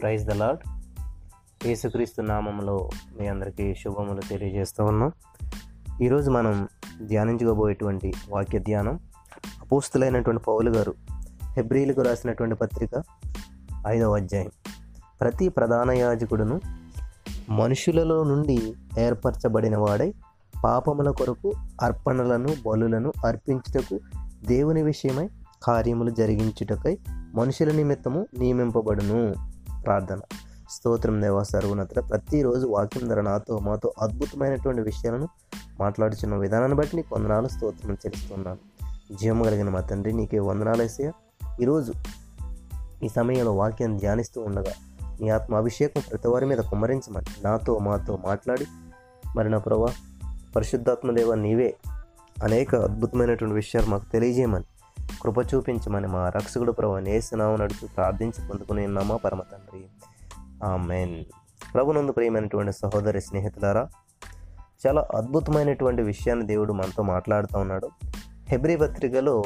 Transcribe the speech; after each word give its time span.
Praise 0.00 0.24
the 0.24 0.32
lord 0.32 0.58
యేసుక్రీస్తు 1.66 2.22
నామంలో 2.22 2.90
మీ 3.20 3.26
అందరికీ 3.26 3.74
శుభములు 3.74 4.20
తెలియజేస్తూ 4.20 4.84
ఉన్నాం. 4.84 5.12
ఈరోజు 6.02 6.30
మనం 6.30 6.68
ధ్యానించుకోబోయేటువంటి 7.02 8.12
వాక్య 8.28 8.58
ధ్యానం 8.58 9.00
అపోస్తులైనటువంటి 9.60 10.42
పౌలు 10.42 10.70
గారు 10.70 10.94
హెబ్రిలకు 11.56 12.02
రాసినటువంటి 12.02 12.54
పత్రిక 12.54 13.02
ఐదవ 13.86 14.16
అధ్యాయం. 14.16 14.50
ప్రతి 15.20 15.48
ప్రధాన 15.48 15.90
యాజకుడును 15.90 16.60
మనుషులలో 17.48 18.24
నుండి 18.24 18.74
ఏర్పరచబడిన 18.98 19.76
వాడై 19.76 20.14
పాపముల 20.64 21.10
కొరకు 21.10 21.52
అర్పణలను 21.82 22.48
బలులను 22.66 23.12
అర్పించుటకు 23.26 24.00
దేవుని 24.46 24.82
విషయమై 24.82 25.28
కార్యములు 25.62 26.10
జరిగించుటకై 26.10 26.98
మనుషుల 27.34 27.72
నిమిత్తము 27.72 28.26
నియమింపబడును. 28.38 29.34
ప్రార్థన. 29.84 30.20
స్తోత్రం 30.70 31.20
దేవా 31.20 31.42
సర్వనతుల 31.42 32.00
ప్రతిరోజు 32.00 32.66
వాక్యం 32.66 33.08
ధర 33.08 33.20
నాతో 33.20 33.58
మాతో 33.58 33.94
అద్భుతమైనటువంటి 34.02 34.80
విషయాలను 34.80 35.28
మాట్లాడుచున్న 35.80 36.34
విధానాన్ని 36.34 36.76
బట్టి 36.76 36.96
నీకు 36.96 37.14
వందనాలు 37.14 37.48
స్తోత్రం 37.48 37.96
చేస్తున్నాను 38.06 38.58
జీవం 39.14 39.42
కలిగిన 39.42 39.68
మా 39.68 39.80
తండ్రి 39.80 40.12
నీకే 40.12 40.38
వందనాలు 40.38 40.82
వేసే 40.82 41.12
ఈరోజు 41.60 41.92
ఈ 43.02 43.08
సమయంలో 43.08 43.52
వాక్యాన్ని 43.56 43.98
ధ్యానిస్తూ 43.98 44.42
ఉండగా 44.42 44.72
నీ 45.20 45.28
ఆత్మ 45.28 45.56
అభిషేకం 45.56 46.02
ప్రతి 46.10 46.28
వారి 46.28 46.46
మీద 46.46 46.58
కుమ్మరించమని 46.58 47.42
నాతో 47.42 47.78
మాతో 47.78 48.18
మాట్లాడి 48.24 48.66
మరి 49.36 49.50
నా 49.50 49.58
ప్రభా 49.58 49.92
పరిశుద్ధాత్మదేవ 50.56 51.34
నీవే 51.34 51.74
అనేక 52.42 52.74
అద్భుతమైనటువంటి 52.74 53.54
విషయాలు 53.54 53.86
మాకు 53.86 54.12
తెలియజేయమని 54.12 54.64
కృప 55.22 55.54
చూపించమని 55.54 56.06
మా 56.06 56.28
రక్షకుడు 56.28 56.72
ప్రభు 56.72 56.96
నేస్తున్నావు 56.96 57.56
నడుచు 57.56 57.86
ప్రార్థించి 57.86 58.48
పొందుకుని 58.48 58.84
ఉన్నామా 58.84 59.16
పరమ 59.16 59.40
తండ్రి? 59.40 59.84
ఆమెన్. 60.64 61.24
ప్రభునందు 61.74 62.12
ప్రియమైనటువంటి 62.12 62.72
సహోదరి 62.72 63.20
స్నేహితులారా 63.20 63.88
చాలా 64.86 65.08
అద్భుతమైనటువంటి 65.16 66.02
విషయాన్ని 66.02 66.46
దేవుడు 66.46 66.72
మనతో 66.72 67.02
మాట్లాడుతూ 67.02 67.58
ఉన్నాడు. 67.58 67.90
హెబ్రి 68.48 68.76
పత్రికలో 68.76 69.44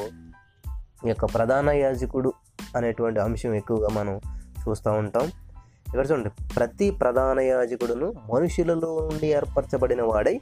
ఈ 1.06 1.08
యొక్క 1.08 1.24
ప్రధాన 1.24 1.70
యాజకుడు 1.70 2.32
అనేటువంటి 2.76 3.20
అంశం 3.20 3.54
ఎక్కువగా 3.54 3.88
మనం 3.88 4.20
చూస్తూ 4.68 4.90
ఉంటాం. 4.90 5.32
ఇక్కడ 5.86 6.10
చూడండి 6.10 6.54
ప్రతి 6.54 6.90
ప్రధాన 6.90 7.40
యాజకుడును 7.40 8.12
మనుషులలో 8.34 9.08
నుండి 9.12 9.26
ఏర్పరచబడిన 9.26 10.02
వాడై 10.02 10.40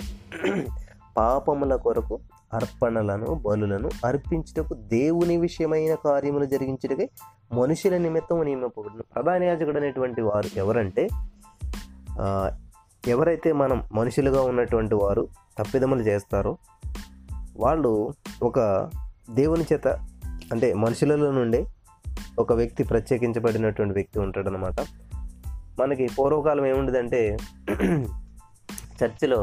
పాపముల 1.16 1.76
కొరకు 1.76 2.18
అర్పణలను 2.52 3.34
బలులను 3.34 3.90
అర్పించుటకు 4.04 4.74
దేవుని 4.74 5.36
విషయమైన 5.36 5.94
కార్యములు 5.94 6.44
జరిగించుటకై 6.44 7.08
మనుషుల 7.52 7.96
నిమిత్తం 7.96 8.40
నియమింపబడిన. 8.44 9.00
ప్రధాన 9.14 9.42
యాజకుడు 9.42 9.78
అనేటువంటి 9.78 10.22
వారు 10.22 10.48
ఎవరంటే 10.56 11.08
ఎవరైతే 13.08 13.52
మనం 13.52 13.82
మనుషులుగా 13.92 14.40
ఉన్నటువంటి 14.42 14.94
వారు 14.94 15.28
తప్పిదములు 15.58 16.02
చేస్తారో 16.02 16.58
వాళ్ళు 17.56 17.92
ఒక 18.42 18.58
దేవుని 19.30 19.64
చేత 19.72 19.88
అంటే 20.52 20.74
మనుషులలో 20.74 21.32
నుండే 21.32 21.60
ఒక 22.38 22.52
వ్యక్తి 22.52 22.84
ప్రత్యేకించబడినటువంటి 22.84 23.94
వ్యక్తి 23.94 24.18
ఉంటాడనమాట 24.18 24.80
మనకి 25.80 26.08
పూర్వకాలం 26.18 26.66
ఏముండదంటే 26.66 27.36
చర్చిలో 29.00 29.38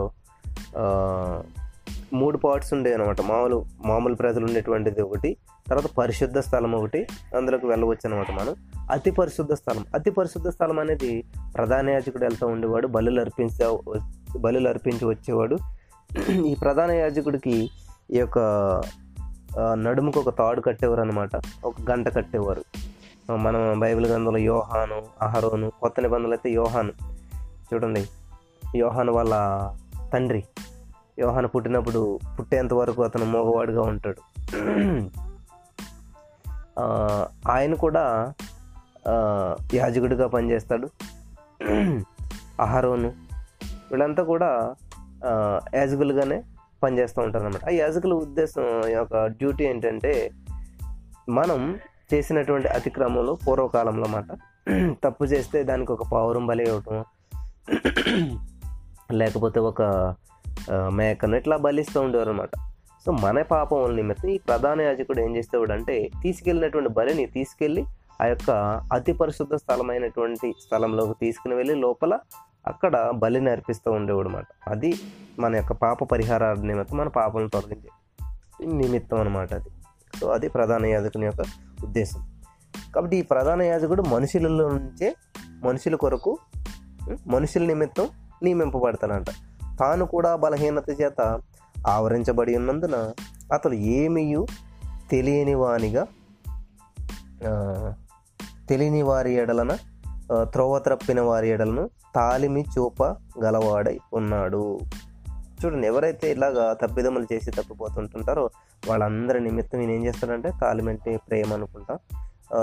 మూడు 2.13 2.37
పార్ట్స్ 2.37 2.73
ఉండేవి 2.73 2.95
అనమాట 2.95 3.21
మామూలు 3.21 3.65
మామూలు 3.85 4.15
ప్రజలు 4.15 4.45
ఉండేటువంటిది 4.45 5.01
ఒకటి 5.01 5.37
తర్వాత 5.69 5.91
పరిశుద్ధ 5.97 6.39
స్థలం 6.39 6.71
ఒకటి 6.71 7.07
అందులోకి 7.37 7.65
వెళ్ళవచ్చు 7.65 8.09
అనమాట 8.09 8.31
మనం. 8.31 8.55
అతి 8.91 9.11
పరిశుద్ధ 9.11 9.53
స్థలం. 9.53 9.85
అతి 9.95 10.11
పరిశుద్ధ 10.11 10.49
స్థలం 10.49 10.79
అనేది 10.79 11.23
ప్రధాన 11.55 11.89
యాజకుడు 11.89 12.23
వెళ్తూ 12.23 12.47
ఉండేవాడు 12.47 12.87
బలులు 12.87 13.21
అర్పించే 13.21 13.79
బలులు 14.39 14.69
అర్పించి 14.69 15.05
వచ్చేవాడు. 15.05 15.57
ఈ 16.29 16.55
ప్రధాన 16.61 16.91
యాజకుడికి 16.91 17.69
ఈ 18.11 18.17
యొక్క 18.17 18.39
నడుముకు 19.59 20.19
ఒక 20.19 20.29
తాడు 20.29 20.61
కట్టేవారు 20.61 21.01
అనమాట 21.01 21.29
ఒక 21.65 21.75
గంట 21.91 22.15
కట్టేవారు. 22.15 22.63
మనం 23.31 23.79
బైబిల్ 23.79 24.05
గ్రంథంలో 24.05 24.37
యోహాను 24.37 25.01
అహరోను 25.21 25.71
కొత్త 25.81 26.01
నిబంధనలు 26.01 26.31
అయితే 26.31 26.49
యోహాను. 26.49 26.91
చూడండి 27.73 28.05
యోహాను 28.75 29.13
వాళ్ళ 29.13 29.33
తండ్రి. 30.13 30.43
యోహాను 31.19 31.47
పుట్టినప్పుడు 31.47 32.19
పుట్టేంత 32.39 32.73
వరకు 32.73 33.03
అతను 33.03 33.25
మగవాడిగా 33.25 33.81
ఉంటాడు. 33.81 34.21
ఆయన 37.49 37.73
కూడా 37.73 38.33
యాజకుడిగా 39.73 40.27
పనిచేస్తాడు. 40.27 40.89
అహరోను 42.59 43.07
వీళ్ళంతా 43.91 44.23
కూడా 44.23 44.75
యాజకులుగానే 45.75 46.43
పనిచేస్తూ 46.83 47.21
ఉంటారు 47.21 47.45
అనమాట 47.45 47.65
ఆ 47.65 47.69
యాజకుల 47.71 48.13
ఉద్దేశం 48.13 48.89
యొక్క 48.89 49.25
డ్యూటీ 49.27 49.63
ఏంటంటే 49.63 50.31
మనం 51.29 51.79
చేసినటువంటి 52.13 52.67
అతిక్రమంలో 52.67 53.37
పూర్వకాలంలో 53.47 54.03
అన్నమాట 54.03 54.37
తప్పు 55.03 55.25
చేస్తే 55.25 55.63
దానికి 55.63 55.91
ఒక 55.91 56.11
పావురం 56.11 56.45
బలి 56.45 56.63
ఇవ్వటం 56.63 57.05
లేకపోతే 59.11 59.59
ఒక 59.59 59.81
మేకను 60.89 61.35
ఇట్లా 61.35 61.57
బలిస్తూ 61.57 62.01
ఉండేవారు 62.01 62.29
అనమాట 62.29 62.49
సో 63.05 63.11
మన 63.11 63.41
పాపం 63.41 63.95
నిమిత్తం 63.95 64.29
ఈ 64.29 64.37
ప్రధాన 64.37 64.81
యాజకుడు 64.81 65.21
ఏం 65.21 65.35
చేసేవాడు 65.35 65.71
అంటే 65.71 66.09
తీసుకెళ్ళినటువంటి 66.23 66.89
బలిని 66.89 67.25
తీసుకెళ్ళి 67.25 67.85
ఆ 68.21 68.25
యొక్క 68.25 68.51
అతి 68.93 69.13
పరిశుద్ధ 69.13 69.55
స్థలమైనటువంటి 69.55 70.53
స్థలంలోకి 70.65 71.19
తీసుకుని 71.21 71.55
వెళ్ళి 71.55 71.75
లోపల 71.75 72.19
అక్కడ 72.67 73.11
బలిని 73.15 73.49
అర్పిస్తూ 73.49 73.91
ఉండేవాడు 73.91 74.29
అనమాట 74.29 74.45
అది 74.67 74.93
మన 75.39 75.55
యొక్క 75.55 75.73
పాప 75.73 76.03
పరిహార 76.03 76.53
నిమిత్తం 76.53 76.97
మన 76.97 77.07
పాపలను 77.07 77.49
తొలగించే 77.49 77.89
నిమిత్తం 78.67 79.19
అనమాట 79.19 79.53
అది. 79.53 79.69
సో 80.19 80.27
అది 80.27 80.49
ప్రధాన 80.49 80.85
యాజకుని 80.85 81.25
యొక్క 81.25 81.41
ఉద్దేశం. 81.83 82.31
కాబట్టి 82.95 83.17
ఈ 83.17 83.21
ప్రధాన 83.21 83.61
యాజకుడు 83.61 84.01
మనుషులలో 84.01 84.69
నుంచే 84.69 85.15
మనుషుల 85.63 85.95
కొరకు 85.95 86.37
మనుషుల 87.27 87.65
నిమిత్తం 87.65 88.07
నియమింపబడతాడంట. 88.43 89.25
తాను 89.79 90.05
కూడా 90.05 90.35
బలహీనత 90.35 90.89
చేత 91.01 91.39
ఆవరించబడి 91.87 92.57
ఉన్నందున 92.57 93.13
అతడు 93.53 93.73
ఏమీయు 93.73 94.45
తెలియని 95.11 95.53
వానిగా 95.53 96.03
తెలియని 98.69 99.01
వారి 99.01 99.33
ఎడలన 99.33 99.77
త్రోవ 100.43 100.79
త్రప్పిన 100.79 101.21
వారి 101.21 101.49
ఎడలను 101.49 101.89
తాలిమి 102.15 102.61
చూప 102.61 103.03
గలవాడై 103.43 103.99
ఉన్నాడు. 104.13 104.79
చూడండి 105.59 105.87
ఎవరైతే 105.87 106.31
ఇలాగా 106.31 106.73
తప్పిదములు 106.73 107.27
చేసి 107.33 107.51
తప్పిపోతుంటుంటారో 107.51 108.49
వాళ్ళందరి 108.87 109.39
నిమిత్తం 109.39 109.79
ఈయన 109.79 109.91
ఏం 109.91 110.05
చేస్తాడంటే 110.05 110.51
తాలిమంటే 110.61 111.17
ప్రేమ 111.17 111.53
అనుకుంటా 111.53 111.97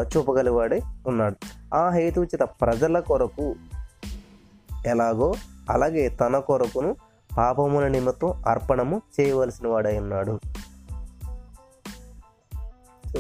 చూపగలవాడై 0.03 0.81
ఉన్నాడు. 1.07 1.37
ఆ 1.75 1.91
హేతుచిత 1.91 2.43
ప్రజల 2.43 3.01
కొరకు 3.01 3.55
ఎలాగో 4.87 5.35
అలాగే 5.71 6.09
తన 6.09 6.39
కొరకును 6.39 6.97
పాపముల 7.39 7.89
నిమిత్తం 7.89 8.43
అర్పణము 8.47 9.03
చేయవలసిన 9.21 9.69
వాడై 9.69 9.99
ఉన్నాడు. 9.99 10.41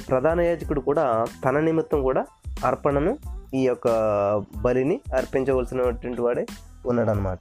ప్రధాన 0.08 0.40
యాజకుడు 0.40 0.80
కూడా 0.80 1.24
తన 1.44 1.60
నిమిత్తం 1.60 2.02
కూడా 2.02 2.26
అర్పణను 2.64 3.18
ఈ 3.54 3.66
యొక్క 3.66 3.88
బలిని 4.56 5.00
అర్పించవలసినటువంటి 5.16 6.22
వాడే 6.22 6.46
ఉన్నాడనమాట 6.86 7.38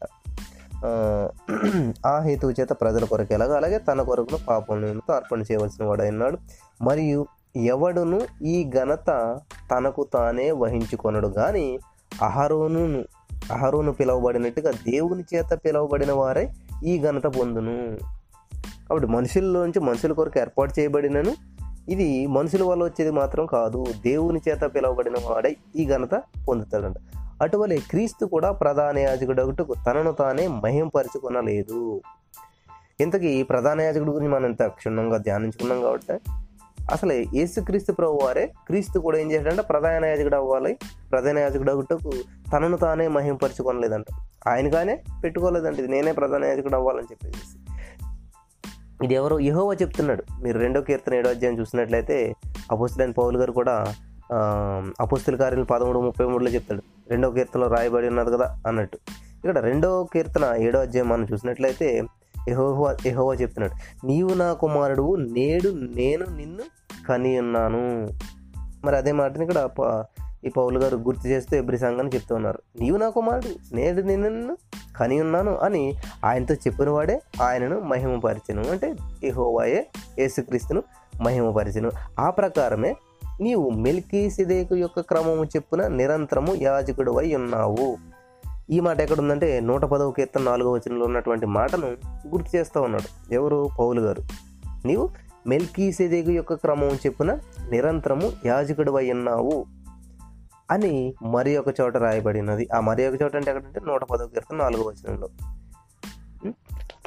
ఆ, 2.06 2.20
హేతువు 2.20 2.52
చేత 2.52 2.70
ప్రజల 2.70 3.06
కొరకు 3.06 3.34
ఎలాగో 3.34 3.54
అలాగే 3.54 3.78
తన 3.78 4.02
కొరకును 4.02 4.46
పాపం 4.48 4.82
నిమిత్తం 4.82 5.16
అర్పణ 5.16 5.42
చేయవలసిన 5.42 5.86
వాడై 5.86 6.10
ఉన్నాడు. 6.10 6.38
మరియు 6.82 7.28
ఎవడును 7.56 8.20
ఈ 8.44 8.70
ఘనత 8.70 9.40
తనకు 9.72 10.08
తానే 10.14 10.52
వహించుకొనడు 10.52 11.28
కానీ 11.28 11.80
అహరోను 12.22 13.04
అహరోను 13.52 13.92
పిలువబడినట్టుగా 13.92 14.72
దేవుని 14.72 15.24
చేత 15.36 15.60
పిలువబడిన 15.66 16.12
వారే 16.12 16.54
ఈ 16.86 17.00
ఘనత 17.00 17.24
పొందును. 17.24 17.98
కాబట్టి 18.90 19.08
మనుషుల్లోంచి 19.08 19.80
మనుషుల 19.80 20.12
కొరకు 20.12 20.40
ఏర్పాటు 20.40 20.80
చేయబడినను. 20.80 21.34
ఇది 21.90 22.28
మనుషుల 22.28 22.64
వల్ల 22.64 22.84
వచ్చేది 22.84 23.12
మాత్రం 23.12 23.46
కాదు. 23.46 23.86
దేవుని 24.04 24.42
చేత 24.50 24.62
పిలువబడిన 24.76 25.14
వాడే 25.30 25.56
ఈ 25.76 25.86
ఘనత 25.86 26.24
పొందుతాడంట. 26.48 26.96
అటువలే 27.42 27.78
క్రీస్తు 27.78 28.26
కూడా 28.26 28.52
ప్రధాన 28.52 28.98
యాజకుడగుటకు 28.98 29.76
తనను 29.88 30.12
తానే 30.12 30.48
మహింపరచుకొనలేదు. 30.48 32.02
ఇంతకీ 33.00 33.44
ప్రధాన 33.44 33.82
యాజకుడి 33.82 34.10
గురించి 34.10 34.32
మనం 34.32 34.46
ఇంత 34.46 34.64
క్షుణ్ణంగా 34.64 35.18
ధ్యానించుకున్నాం 35.18 35.82
కాబట్టి 35.82 36.14
అసలు 36.92 37.14
యేసుక్రీస్తు 37.14 37.92
ప్రభు 37.92 38.20
వారే 38.24 38.46
క్రీస్తు 38.68 39.00
కూడా 39.00 39.18
ఏం 39.18 39.32
చేశాడంటే? 39.32 39.62
ప్రధాన 39.62 40.06
యాజకుడు 40.06 40.36
అవ్వాలి. 40.36 40.78
ప్రధాన 41.12 41.38
యాజకుడు 41.38 41.72
అగుటకు 41.72 42.12
తనను 42.54 42.78
తానే 42.78 43.08
మహింపరచుకోనలేదంట. 43.08 44.06
ఆయనగానే 44.48 45.04
పెట్టుకోలేదంట. 45.24 45.80
ఇది 45.80 45.88
నేనే 45.88 46.12
ప్రధాన 46.12 46.44
యాజకుడు 46.44 46.76
అవ్వాలని 46.76 47.08
చెప్పేసి. 47.12 47.58
ఇది 49.06 49.14
ఎవరో 49.14 49.40
యహోవా 49.40 49.74
చెప్తున్నాడు. 49.74 50.24
మీరు 50.44 50.60
రెండో 50.60 50.82
కీర్తన 50.82 51.14
ఏడో 51.14 51.30
అధ్యాయం 51.30 51.60
చూసినట్లయితే 51.60 52.34
అపోస్తులైన 52.72 53.12
పౌలు 53.12 53.38
గారు 53.38 53.52
కూడా 53.52 53.96
అపోస్తుల 55.00 55.36
కార్యాలు 55.36 55.66
పదమూడు 55.66 56.00
ముప్పై 56.00 56.26
మూడులో 56.26 56.52
చెప్తాడు. 56.52 56.82
రెండో 57.10 57.32
కీర్తనలో 57.32 57.68
రాయబడి 57.68 58.08
ఉన్నది 58.08 58.32
కదా 58.32 58.60
అన్నట్టు. 58.68 58.98
ఇక్కడ 59.36 59.58
రెండో 59.58 60.04
కీర్తన 60.04 60.56
ఏడో 60.58 60.80
అధ్యాయం 60.80 61.10
మనం 61.10 61.28
చూసినట్లయితే 61.34 62.04
ఎహోవా 62.50 62.98
యెహోవా 63.06 63.34
చెప్తున్నాడు. 63.34 64.06
నీవు 64.08 64.34
నా 64.34 64.54
కుమారుడు 64.54 65.16
నేడు 65.16 65.70
నేను 65.70 66.26
నిన్ను 66.36 66.64
కని 67.10 67.40
ఉన్నాను. 67.40 68.10
మరి 68.86 68.98
అదే 68.98 69.12
మాటని 69.12 69.46
ఇక్కడ 69.46 69.70
ఈ 70.46 70.50
పౌలు 70.50 70.80
గారు 70.80 70.98
గుర్తు 70.98 71.28
చేస్తూ 71.28 71.58
ఎబ్రి 71.58 71.78
సంఘాన్ని 71.78 72.16
చెప్తూ 72.16 72.36
ఉన్నారు. 72.36 72.60
నీవు 72.80 72.98
నా 72.98 73.10
కుమారుడు 73.10 73.76
నేడు 73.76 74.02
నేను 74.02 74.30
నిన్ను 74.30 74.58
కని 74.98 75.22
ఉన్నాను 75.22 75.58
అని 75.58 75.94
ఆయనతో 76.26 76.54
చెప్పిన 76.54 76.90
వాడే 76.90 77.22
ఆయనను 77.42 77.80
మహిమపరిచను. 77.80 78.64
అంటే 78.72 78.96
యెహోవాయే 79.24 79.88
యేసుక్రీస్తును 80.20 80.84
మహిమపరిచను. 81.22 81.92
ఆ 82.20 82.30
ప్రకారమే 82.30 82.96
నీవు 83.42 83.70
మెల్కీ 83.70 84.30
సిదేకు 84.30 84.76
యొక్క 84.76 85.00
క్రమము 85.00 85.46
చెప్పున 85.46 85.88
నిరంతరము 85.88 86.56
యాజకుడు 86.56 87.12
అయి 87.12 87.36
ఉన్నావు. 87.36 87.98
ఈ 88.70 88.80
మాట 88.80 89.00
ఎక్కడుందంటే 89.00 89.60
నూట 89.60 89.82
పదవ 89.82 90.12
కీర్తన 90.12 90.42
నాలుగవ 90.42 90.72
వచనంలో 90.72 91.06
ఉన్నటువంటి 91.06 91.46
మాటను 91.46 91.88
గుర్తు 92.28 92.58
చేస్తూ 92.58 92.82
ఉన్నాడు. 92.82 93.34
ఎవరు? 93.34 93.70
పౌలు 93.80 94.02
గారు. 94.02 94.24
నీవు 94.86 95.10
మెల్కీసెదేగు 95.48 96.32
యొక్క 96.32 96.54
క్రమం 96.54 96.88
చెప్పున 96.88 97.40
నిరంతరము 97.70 98.32
యాజకుడు 98.46 98.92
అయి 98.92 99.12
ఉన్నావు 99.12 99.66
అని 100.72 101.14
మరి 101.24 101.58
ఒక 101.58 101.66
చోట 101.82 101.98
రాయబడినది 101.98 102.68
ఆ 102.76 102.80
మరి 102.80 103.08
ఒక 103.08 103.22
చోట 103.22 103.36
అంటే 103.36 103.52
ఎక్కడంటే 103.52 103.82
నూట 103.88 104.04
పదవ 104.04 104.28
కీర్తన 104.28 104.56
నాలుగవ 104.56 104.84
వచనంలో. 104.84 105.30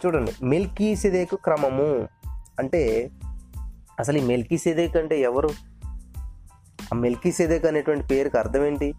చూడండి. 0.06 0.32
మెల్కీసెదేకు 0.42 1.36
క్రమము 1.36 2.08
అంటే 2.58 3.10
అసలు 4.00 4.18
ఈ 4.18 4.20
మెల్కీసేదేక్ 4.20 4.96
అంటే 4.96 5.20
ఎవరు? 5.20 5.48
ఆ 6.94 6.96
మెల్కీసేదేక్ 6.96 7.66
అనేటువంటి 7.66 8.06
పేరుకి 8.06 8.38
అర్థం 8.38 8.66
ఏంటి? 8.66 8.94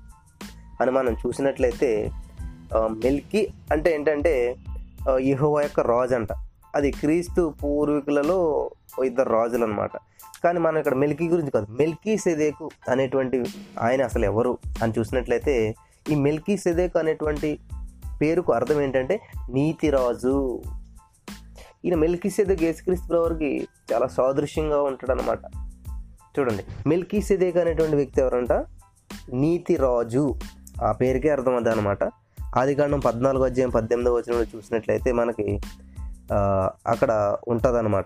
అని 0.81 0.92
మనం 0.92 1.13
చూసినట్లయితే 1.13 2.12
మిల్కీ 2.75 3.48
అంటే 3.72 3.96
ఏంటంటే 3.96 4.56
యహోవా 5.19 5.62
యొక్క 5.62 5.80
రాజు 5.80 6.16
అంట 6.16 6.28
అది 6.75 6.92
క్రీస్తు 6.92 7.54
పూర్వీకులలో 7.64 8.69
ఇద్దరు 9.06 9.30
రాజులు 9.30 9.66
అనమాట 9.66 9.92
కానీ 10.44 10.60
మనం 10.60 10.78
ఇక్కడ 10.78 10.94
మెల్కీ 10.94 11.28
గురించి 11.28 11.52
కాదు. 11.52 11.68
మెల్కీ 11.69 12.18
సెదేకు 12.18 12.69
అనేటువంటి 12.90 13.44
ఆయన 13.81 14.04
అసలు 14.04 14.25
ఎవరు 14.25 14.58
అని 14.84 14.94
చూసినట్లయితే 15.00 15.75
ఈ 16.12 16.16
మెల్కీ 16.16 16.58
సెదేకు 16.58 17.00
అనేటువంటి 17.00 17.60
పేరుకు 18.22 18.54
అర్థం 18.54 18.81
ఏంటంటే 18.81 19.22
నీతిరాజు 19.50 20.64
ఈయన 21.86 21.96
మెల్కీ 21.96 22.30
సెదేక్ 22.30 22.64
యేసుక్రీస్తు 22.64 23.08
ప్రవర్కి 23.08 23.68
చాలా 23.94 24.08
సాదృశ్యంగా 24.08 24.81
ఉంటాడనమాట 24.81 25.40
చూడండి. 26.40 26.64
మెల్కీ 26.88 27.22
సెదేక్ 27.22 27.58
అనేటువంటి 27.58 27.96
వ్యక్తి 27.96 28.22
ఎవరంట? 28.22 28.54
నీతిరాజు 29.34 30.36
ఆ 30.84 30.92
పేరుకే 30.92 31.30
అర్థం 31.30 31.56
అదే 31.56 31.69
అనమాట 31.69 32.04
ఆదికాండం 32.56 33.00
పద్నాలుగు 33.00 33.44
అధ్యాయం 33.44 33.70
పద్దెనిమిదవ 33.70 34.14
వచనంలో 34.14 34.44
చూసినట్లయితే 34.44 35.12
మనకి 35.12 35.60
అక్కడ 36.88 37.38
ఉంటుందన్నమాట. 37.48 38.06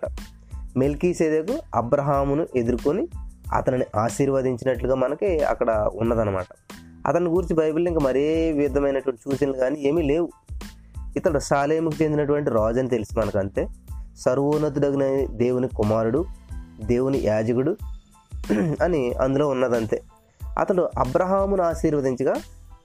మెల్కీ 0.77 1.13
సేదకు 1.13 1.59
అబ్రహామును 1.75 2.47
ఎదుర్కొని 2.55 3.07
అతనిని 3.53 3.85
ఆశీర్వదించినట్లుగా 3.95 4.95
మనకి 4.95 5.39
అక్కడ 5.39 5.89
ఉన్నదనమాట 5.93 6.45
అతని 7.07 7.29
గురించి 7.29 7.55
బైబిల్ 7.55 7.87
ఇంకా 7.87 7.99
మరే 7.99 8.51
విధమైనటువంటి 8.51 9.21
సూచనలు 9.21 9.57
కానీ 9.57 9.79
ఏమీ 9.79 10.01
లేవు. 10.01 10.29
ఇతడు 11.15 11.39
సాలేముకు 11.39 12.03
చెందినటువంటి 12.03 12.49
రాజు 12.49 12.79
అని 12.79 12.89
తెలుసు 12.89 13.19
మనకు 13.19 13.39
అంతే 13.39 13.67
సర్వోన్నతుడగిన 14.17 15.27
దేవుని 15.37 15.67
కుమారుడు 15.67 16.25
దేవుని 16.83 17.17
యాజకుడు 17.17 17.77
అని 18.83 19.13
అందులో 19.13 19.47
ఉన్నదంతే. 19.47 20.01
అతడు 20.59 20.89
అబ్రహామును 20.97 21.63
ఆశీర్వదించగా 21.63 22.33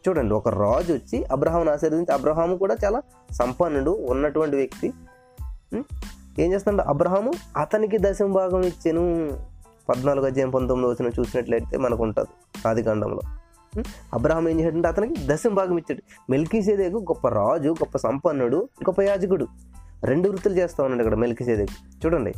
చూడండి 0.09 0.35
ఒక 0.35 0.49
రాజు 0.49 0.93
వచ్చి 0.93 1.25
అబ్రహాంను 1.25 1.73
ఆశీర్వదించి 1.73 2.13
అబ్రహాము 2.15 2.57
కూడా 2.57 2.77
చాలా 2.85 3.03
సంపన్నుడు 3.33 3.91
ఉన్నటువంటి 3.91 4.57
వ్యక్తి. 4.57 4.93
ఏం 6.39 6.53
చేస్తాడు? 6.53 6.83
అబ్రహాము 6.83 7.33
అతనికి 7.57 7.99
దశమ 8.01 8.33
భాగం 8.33 8.63
ఇచ్చాను. 8.63 9.05
పద్నాలుగు 9.89 10.27
అధ్యాయం 10.27 10.51
పంతొమ్మిది 10.51 10.93
వచ్చిన 10.93 11.21
చూసినట్లయితే 11.21 11.77
మనకు 11.77 12.03
ఉంటుంది 12.03 12.69
ఆదికాండంలో 12.69 13.21
అబ్రహాం 14.15 14.49
ఏం 14.49 14.61
చేశాడంటే 14.61 14.89
అతనికి 14.89 15.15
దశమ 15.27 15.55
భాగం 15.55 15.79
ఇచ్చాడు. 15.79 16.03
మెల్కిసేదేకు 16.31 16.97
గొప్ప 16.97 17.29
రాజు 17.29 17.69
గొప్ప 17.69 17.97
సంపన్నుడు 17.99 18.57
గొప్ప 18.57 19.01
యాజకుడు. 19.03 19.47
రెండు 20.05 20.29
వృత్తులు 20.29 20.55
చేస్తా 20.55 20.85
ఉన్నాడు 20.85 21.03
ఇక్కడ 21.03 21.19
మెల్కీసేదేకు. 21.19 21.75
చూడండి 22.05 22.33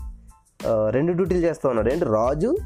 రెండు 0.67 1.13
డ్యూటీలు 1.13 1.39
చేస్తూ 1.39 1.69
ఉన్నాడు. 1.69 1.93
ఏంటి? 1.93 2.05
Raju 2.05 2.57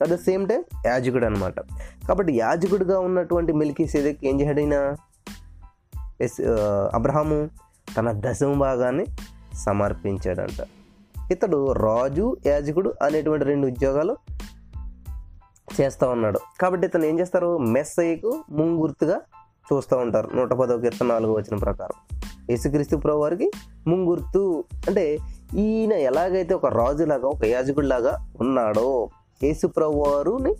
at 0.00 0.10
the 0.10 0.14
same 0.14 0.48
time 0.48 0.64
యాజకుడు 0.86 1.26
అనమాట 1.26 1.60
కాబట్టి 2.08 2.32
యాజకుడిగా 2.32 2.98
ఉన్నటువంటి 2.98 3.52
మిల్కీ 3.52 3.86
సేదక్ 3.86 4.24
ఏం 4.24 4.40
చేయడైనా 4.40 4.96
ఎస్ 6.20 6.40
అబ్రహాము 6.94 7.50
తన 7.96 8.12
దశమ 8.16 8.52
భాగాన్ని 8.52 9.06
సమర్పించాడంట. 9.54 10.66
ఇతడు 11.32 11.72
రాజు 11.72 12.36
యాజకుడు 12.46 12.94
అనేటువంటి 13.02 13.44
రెండు 13.44 13.66
ఉద్యోగాలు 13.66 14.16
చేస్తూ 15.80 16.08
ఉన్నాడు. 16.08 16.40
కాబట్టి 16.60 16.86
ఇతను 16.86 17.04
ఏం 17.04 17.20
చేస్తారు? 17.20 17.58
మెస్సయ్యకు 17.58 18.44
ముంగుర్తుగా 18.50 19.20
చూస్తూ 19.72 19.96
ఉంటారు. 19.96 20.30
నూట 20.36 20.50
పదవ 20.50 20.78
కీర్తన 20.78 21.06
నాలుగు 21.06 21.32
వచ్చిన 21.32 21.56
ప్రకారం. 21.56 22.18
యేసుక్రీస్తు 22.50 22.96
ప్రభు 22.96 23.18
వారికి 23.18 23.50
ముంగుర్తు 23.86 24.64
అంటే 24.86 25.18
ఈయన 25.58 25.92
ఎలాగైతే 25.92 26.54
ఒక 26.54 26.66
రాజులాగా 26.66 27.28
ఒక 27.28 27.44
యాజకుడిలాగా 27.44 28.28
ఉన్నాడో 28.40 29.08
యేసుప్రభు 29.44 29.98
వారుని 29.98 30.54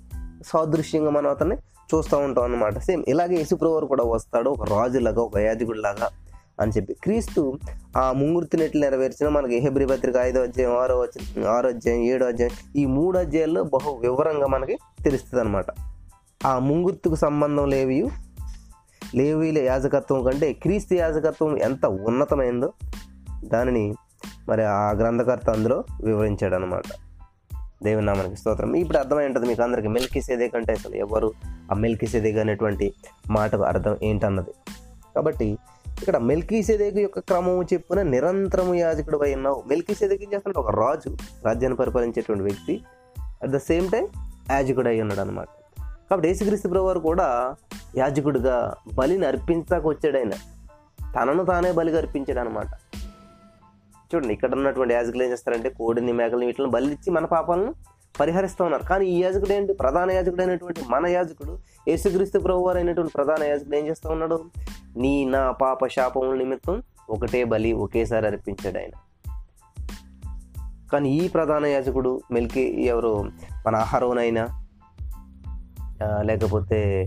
సాదృశ్యంగా 0.47 1.11
మనం 1.11 1.31
అతన్ని 1.31 1.57
చూస్తూ 1.95 2.17
ఉంటాం 2.19 2.45
అనమాట 2.45 2.79
సేమ్ 2.79 3.05
ఇలాగే 3.09 3.37
యేసుప్రభు 3.37 3.73
వారు 3.73 3.87
కూడా 3.87 4.05
వస్తాడు 4.05 4.51
ఒక 4.51 4.65
రాజులాగా 4.71 5.23
ఒక 5.23 5.39
యాజకుడిలాగా 5.39 6.09
అని 6.61 6.73
చెప్పి. 6.73 6.95
క్రీస్తు 6.95 7.59
ఆ 7.97 8.13
ముంగుర్తిని 8.13 8.65
ఎట్లు 8.65 8.81
నెరవేర్చిన 8.81 9.29
మనకి 9.29 9.59
హెబ్రి 9.59 9.87
పత్రిక 9.87 10.17
ఐదో 10.17 10.43
అధ్యాయం 10.43 10.77
ఆరో 10.77 11.01
అధ్యాయం 11.01 11.49
ఆరో 11.51 11.69
అధ్యాయం 11.69 12.01
ఏడో 12.01 12.27
అధ్యాయం 12.27 12.53
ఈ 12.77 12.87
మూడు 12.87 13.19
అధ్యాయాల్లో 13.19 13.65
బహు 13.65 13.91
వివరంగా 13.91 14.47
మనకి 14.47 14.79
తెలుస్తుంది 15.05 15.41
అనమాట 15.41 15.67
ఆ 16.47 16.59
ముంగుర్తుకు 16.59 17.15
సంబంధం 17.15 17.71
లేవి 17.71 18.11
లేవీల 19.15 19.59
యాజకత్వం 19.59 20.25
కంటే 20.25 20.53
క్రీస్తు 20.53 20.95
యాజకత్వం 20.95 21.59
ఎంత 21.59 21.87
ఉన్నతమైందో 21.87 22.73
దానిని 23.45 23.95
మరి 24.49 24.65
ఆ 24.65 24.91
గ్రంథకర్త 24.91 25.51
అందులో 25.51 25.85
వివరించాడు 26.05 26.55
అనమాట 26.55 26.83
దేవుని 27.83 28.07
నామానికి 28.07 28.37
స్తోత్రం. 28.37 28.75
ఇప్పుడు 28.77 28.99
అర్థమై 28.99 29.27
ఉంటుంది 29.27 29.47
మీకు 29.47 29.63
అందరికి 29.63 29.89
మిల్కీ 29.89 30.21
సేదే 30.21 30.49
కంటే 30.49 30.73
అసలు 30.73 30.95
ఎవరు 30.95 31.33
ఆ 31.73 31.75
మిల్కీ 31.75 32.41
అనేటువంటి 32.41 32.95
మాటకు 33.31 33.63
అర్థం 33.63 33.97
ఏంటన్నది. 34.03 34.51
కాబట్టి 35.15 35.59
ఇక్కడ 35.99 36.17
మెల్కీ 36.17 36.65
యొక్క 36.81 37.19
క్రమము 37.19 37.63
చెప్పున 37.63 38.03
నిరంతరము 38.03 38.75
యాజకుడు 38.75 39.19
అయి 39.19 39.35
ఉన్నావు. 39.35 39.63
మెల్కీ 39.67 39.95
సెదేకి 39.95 40.25
ఏం 40.25 40.33
చేస్తున్నాడు 40.33 40.69
ఒక 40.69 40.81
రాజు 40.81 41.17
రాజ్యాన్ని 41.45 41.77
పరిపాలించేటువంటి 41.77 42.45
వ్యక్తి 42.45 42.85
అట్ 43.43 43.51
ద 43.51 43.57
సేమ్ 43.57 43.91
టైం 43.91 44.09
యాజకుడు 44.51 44.89
అయి 44.89 45.01
ఉన్నాడు 45.01 45.21
అనమాట 45.21 45.49
కాబట్టి 46.11 46.29
యేసుక్రీస్తు 46.29 46.69
ప్రభు 46.69 47.01
కూడా 47.01 47.55
యాజకుడిగా 47.97 48.75
బలిని 48.95 49.27
అర్పించడానికి 49.27 49.89
వచ్చాడు 49.89 50.17
ఆయన. 50.17 50.31
తనను 51.15 51.45
తానే 51.45 51.73
బలిగా 51.73 51.99
అర్పించాడు 51.99 52.39
అనమాట 52.39 52.67
చూడండి 54.15 54.33
ఇక్కడ 54.35 54.55
ఉన్నటువంటి 54.55 54.95
యాజకులు 54.95 55.23
ఏం 55.23 55.31
చేస్తారంటే 55.31 55.69
కోడిని 55.69 56.13
మేకలని 56.13 56.47
వీటిని 56.47 56.69
బలి 56.69 56.87
ఇచ్చి 56.87 57.11
మన 57.11 57.25
పాపాలను 57.25 57.75
పరిహరిస్తూ 58.21 58.65
ఉన్నారు. 58.65 58.83
కానీ 58.83 59.07
ఈ 59.07 59.23
యాజకుడు 59.23 59.53
ఏంటి 59.53 59.73
ప్రధాన 59.73 60.11
యాజకుడు 60.11 60.43
అయినటువంటి 60.43 60.81
మన 60.89 61.07
యాజకుడు 61.07 61.59
యేసుక్రీస్తు 61.89 62.39
ప్రభు 62.39 62.61
వారు 62.61 62.79
అయినటువంటి 62.79 63.13
ప్రధాన 63.17 63.43
యాజకుడు 63.43 63.77
ఏం 63.77 63.87
చేస్తూ 63.87 64.09
ఉన్నాడు? 64.11 64.45
నీ 64.97 65.25
నా 65.25 65.51
పాప 65.51 65.87
శాపముల 65.87 66.39
నిమిత్తం 66.39 66.83
ఒకటే 67.11 67.45
బలి 67.45 67.73
ఒకేసారి 67.73 68.27
అర్పించాడు 68.27 68.79
ఆయన. 68.79 68.95
కానీ 70.93 71.11
ఈ 71.11 71.29
ప్రధాన 71.29 71.67
యాజకుడు 71.67 72.21
మెల్కి 72.31 72.85
ఎవరు? 72.85 73.15
మన 73.67 73.77
ఆహారోనైనా 73.77 74.45
లేకపోతే 76.23 77.07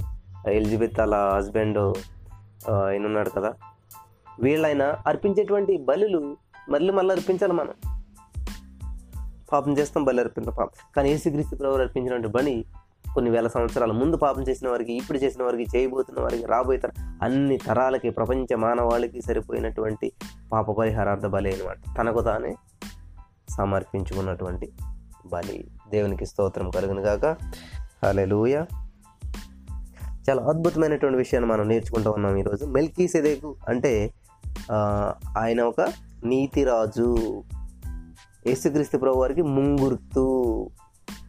ఎలిజబెత్ 0.51 0.99
అలా 0.99 1.21
హస్బెండ్ 1.35 1.77
ఆయన 2.69 3.05
ఉన్నాడు 3.05 3.29
కదా. 3.29 3.53
వీళ్ళైనా 4.39 4.87
అర్పించేటువంటి 5.07 5.77
బలులు 5.77 6.37
మళ్ళీ 6.69 6.93
మళ్ళీ 6.93 7.15
అర్పించాలి 7.15 7.53
మనం. 7.53 7.73
పాపం 9.51 9.77
చేస్తాం 9.77 10.03
బలి 10.03 10.19
అర్పించాం 10.19 10.53
పాపం. 10.59 10.93
కానీ 10.95 11.09
ఏసుక్రీస్తు 11.09 11.55
ప్రభు 11.55 11.75
అర్పించినటువంటి 11.75 12.27
బలి 12.27 12.65
కొన్ని 13.13 13.31
వేల 13.31 13.47
సంవత్సరాల 13.47 13.91
ముందు 13.91 14.17
పాపం 14.17 14.43
చేసిన 14.43 14.69
వారికి 14.69 14.93
ఇప్పుడు 14.93 15.17
చేసిన 15.17 15.43
వారికి 15.43 15.77
చేయబోతున్న 15.77 16.21
వారికి 16.21 16.45
రాబోయే 16.45 16.79
తర 16.79 16.89
అన్ని 17.21 17.57
తరాలకి 17.57 18.09
ప్రపంచ 18.09 18.55
మానవాళికి 18.55 19.21
సరిపోయినటువంటి 19.21 20.11
పాప 20.51 20.71
పరిహారార్థ 20.71 21.25
బలి 21.25 21.53
అనమాట 21.53 21.77
తనకు 21.97 22.21
తానే 22.21 22.55
సమర్పించుకున్నటువంటి 23.49 24.71
బలి. 25.25 25.67
దేవునికి 25.89 26.25
స్తోత్రం 26.25 26.69
కలుగును 26.69 27.01
గాక. 27.01 27.25
హల్లెలూయా. 28.05 28.67
చాలా 30.29 30.43
అద్భుతమైనటువంటి 30.43 31.17
విషయాన్ని 31.17 31.51
మనం 31.51 31.67
నేర్చుకుంటూ 31.67 32.11
ఉన్నాం 32.11 32.35
ఈరోజు. 32.35 32.65
మెల్కీ 32.65 33.07
సెదేకు 33.07 33.55
అంటే 33.67 34.13
ఆయన 35.37 35.61
ఒక 35.61 35.81
నీతిరాజు 36.25 37.15
యేసుక్రీస్తు 38.47 38.97
ప్రభు 38.97 39.19
వారికి 39.19 39.41
ముంగుర్తు. 39.41 40.69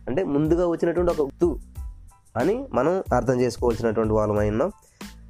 అంటే 0.08 0.24
ముందుగా 0.24 0.66
వచ్చినటువంటి 0.66 1.12
ఒక 1.12 1.20
గుర్తు 1.20 1.58
అని 2.36 2.66
మనం 2.72 3.02
అర్థం 3.14 3.40
చేసుకోవాల్సినటువంటి 3.40 4.14
వాళ్ళమై 4.14 4.50
ఉన్నాం. 4.50 4.72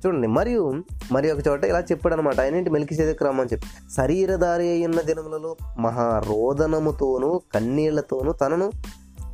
చూడండి 0.07 0.27
మరియు 0.27 0.83
మరి 1.13 1.31
ఒక 1.31 1.49
చోట 1.49 1.65
ఇలా 1.65 1.81
చెప్పాడు 1.81 2.15
అనమాట 2.15 2.41
ఆయన 2.41 2.55
ఏంటి? 2.55 2.71
మెలికి 2.71 3.03
అని 3.03 3.53
చెప్పి 3.53 3.93
శరీరధారి 3.97 4.71
అయిన 4.71 5.01
దినములలో 5.01 5.57
మహారోదనముతోనూ 5.79 7.41
కన్నీళ్ళతోనూ 7.55 8.33
తనను 8.33 8.71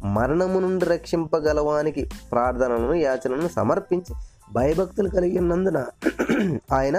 మరణము 0.05 0.61
నుండి 0.61 0.85
రక్షింపగలవానికి 0.85 2.05
ప్రార్థనలను 2.05 2.95
యాచనలను 2.95 3.49
సమర్పించి 3.49 4.15
భయభక్తులు 4.53 5.09
కలిగి 5.09 5.39
ఉన్నందున 5.39 5.87
ఆయన 6.73 6.97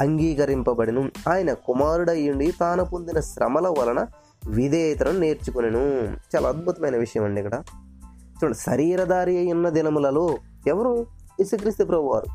అంగీకరింపబడిను. 0.00 1.10
ఆయన 1.28 1.52
కుమారుడయ్యుండి 1.52 2.52
తాను 2.60 2.84
పొందిన 2.84 3.20
శ్రమల 3.20 3.68
వలన 3.68 4.06
విధేయతను 4.46 5.18
నేర్చుకునేను. 5.18 5.82
చాలా 6.36 6.48
అద్భుతమైన 6.48 6.96
విషయం 6.96 7.24
అండి 7.24 7.40
ఇక్కడ. 7.40 7.62
చూడండి 8.36 8.58
శరీరధారి 8.58 9.38
అయి 9.38 9.52
ఉన్న 9.52 9.68
దినములలో 9.68 10.38
ఎవరు? 10.66 11.06
యేసుక్రీస్తు 11.40 11.84
ప్రభు 11.84 12.06
వారు 12.06 12.28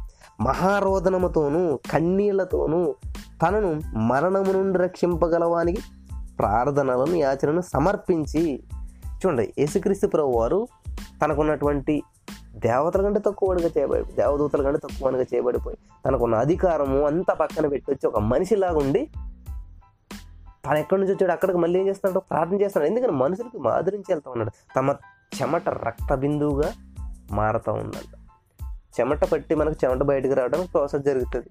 మహారోదనముతోనూ 0.43 1.79
కన్నీళ్ళతోనూ 1.91 2.95
తనను 3.43 3.81
మరణము 3.97 4.51
నుండి 4.51 4.79
రక్షింపగలవానికి 4.79 5.81
ప్రార్థనలను 6.39 7.15
యాచనను 7.15 7.61
సమర్పించి 7.61 8.63
చూడండి 9.07 9.53
యేసుక్రీస్తు 9.59 10.07
ప్రభు 10.07 10.31
వారు 10.31 10.67
తనకున్నటువంటి 11.23 12.03
దేవతల 12.59 13.01
కంటే 13.01 13.19
తక్కువగా 13.19 13.69
చేయబడి 13.77 14.03
దేవదూతల 14.03 14.63
కంటే 14.63 14.77
తక్కువగా 14.77 15.21
చేయబడిపోయి 15.21 15.77
తనకున్న 16.05 16.35
అధికారము 16.35 17.05
అంతా 17.05 17.33
పక్కన 17.33 17.67
పెట్టి 17.67 17.91
వచ్చి 17.91 18.07
ఒక 18.07 18.19
మనిషిలాగా 18.19 18.77
ఉండి 18.77 19.09
తను 20.65 20.77
ఎక్కడి 20.77 21.01
నుంచి 21.01 21.13
వచ్చాడు 21.13 21.31
అక్కడికి 21.31 21.57
మళ్ళీ 21.57 21.79
ఏం 21.79 21.87
చేస్తున్నాడు 21.87 22.19
ప్రార్థన 22.19 22.61
చేస్తున్నాడు. 22.61 22.89
ఎందుకంటే 22.89 23.13
మనుషులకి 23.13 23.57
మాదిరించి 23.57 24.13
వెళ్తా 24.13 24.31
ఉన్నాడు. 24.31 24.51
తమ 24.75 24.95
చెమట 25.41 25.69
రక్త 25.69 26.15
బిందువుగా 26.15 26.71
మారుతూ 27.31 27.71
ఉందంట. 27.71 28.15
చెమట 28.99 29.25
పట్టి 29.25 29.55
మనకు 29.55 29.85
చెమట 29.85 29.97
బయటకు 29.97 30.33
రావడానికి 30.33 30.71
ప్రాసెస్ 30.71 31.03
జరుగుతుంది. 31.03 31.47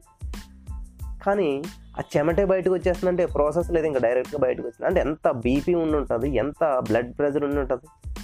కానీ 1.25 1.63
ఆ 1.99 2.03
చెమటే 2.17 2.45
బయటకు 2.45 2.75
వచ్చేస్తుందంటే 2.75 3.27
ప్రాసెస్ 3.27 3.71
లేదు. 3.71 3.87
ఇంకా 3.87 3.99
డైరెక్ట్గా 3.99 4.39
బయటకు 4.39 4.63
వచ్చింది. 4.63 4.87
అంటే 4.87 5.01
ఎంత 5.01 5.31
బీపీ 5.31 5.75
ఉండి 5.75 5.97
ఉంటుంది 5.97 6.37
ఎంత 6.37 6.79
బ్లడ్ 6.79 7.19
ప్రెషర్ 7.19 7.45
ఉండి 7.45 7.61
ఉంటుంది 7.61 8.15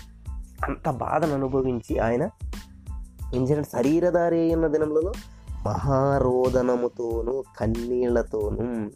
అంత 0.64 0.90
బాధను 0.90 1.34
అనుభవించి 1.34 1.98
ఆయన 1.98 2.28
ఎందుకంటే 3.32 3.70
శరీరధారి 3.70 4.40
అయిన 4.40 4.66
దినములలో 4.66 5.12
మహారోదనముతోనూ 5.66 7.44
కన్నీళ్ళతోనూ 7.60 8.90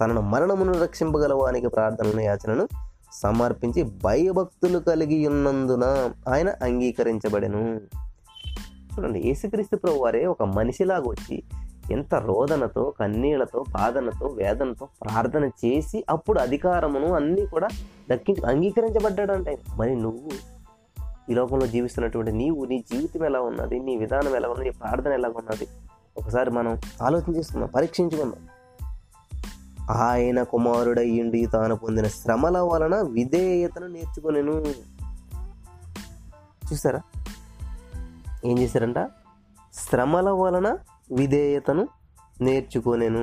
తనను 0.00 0.20
మరణమును 0.20 0.72
రక్షింపగలవానికి 0.72 1.68
ప్రార్థనను 1.68 2.20
యాచనను 2.20 2.68
సమర్పించి 3.12 3.82
భయభక్తులు 3.82 4.78
కలిగి 4.78 5.26
ఉన్నందున 5.26 5.84
ఆయన 6.28 6.54
అంగీకరించబడెను. 6.62 7.80
చూడండి 8.94 9.20
యేసుక్రీస్తు 9.20 9.76
ప్రభు 9.76 9.98
వారే 9.98 10.26
ఒక 10.26 10.42
మనిషిలాగా 10.42 11.08
వచ్చి 11.08 11.42
ఎంత 11.90 12.14
రోదనతో 12.14 12.90
కన్నీళ్ళతో 12.90 13.64
బాధనతో 13.70 14.26
వేదనతో 14.26 14.84
ప్రార్థన 14.84 15.44
చేసి 15.64 16.04
అప్పుడు 16.08 16.40
అధికారమును 16.40 17.14
అన్నీ 17.14 17.46
కూడా 17.46 17.68
దక్కి 18.10 18.36
అంగీకరించబడ్డాడు 18.46 19.32
అంటే 19.32 19.58
మరి 19.76 19.96
నువ్వు 19.96 20.30
ఈ 21.30 21.34
లోకంలో 21.34 21.66
జీవిస్తున్నటువంటి 21.66 22.32
నీవు 22.32 22.64
నీ 22.64 22.84
జీవితం 22.92 23.24
ఎలా 23.24 23.40
ఉన్నది 23.40 23.78
నీ 23.78 23.96
విధానం 23.96 24.36
ఎలా 24.36 24.48
ఉన్నది 24.48 24.70
నీ 24.70 24.70
ప్రార్థన 24.70 25.12
ఎలా 25.12 25.28
ఉన్నది 25.28 25.68
ఒకసారి 26.16 26.50
మనం 26.50 26.80
ఆలోచన 27.02 27.36
చేసుకుందాం 27.36 27.68
పరీక్షించుకుందాం. 27.68 28.48
ఆయన 29.90 30.42
కుమారుడయ్యుండి 30.42 31.46
తాను 31.46 31.76
పొందిన 31.76 32.06
శ్రమల 32.06 32.58
వలన 32.58 32.94
విధేయతను 32.94 33.86
నేర్చుకునేను. 33.86 34.52
చూసారా 36.72 37.00
ఏం 38.44 38.58
చేశారంట? 38.58 38.98
శ్రమల 39.72 40.30
వలన 40.30 40.78
విధేయతను 41.12 41.88
నేర్చుకొనేను. 42.40 43.20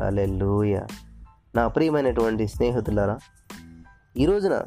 అలెలుయ 0.00 0.80
నా 1.54 1.68
ప్రియమైనటువంటి 1.68 2.48
స్నేహితులారా 2.48 3.18
ఈ 4.16 4.26
రోజున 4.26 4.64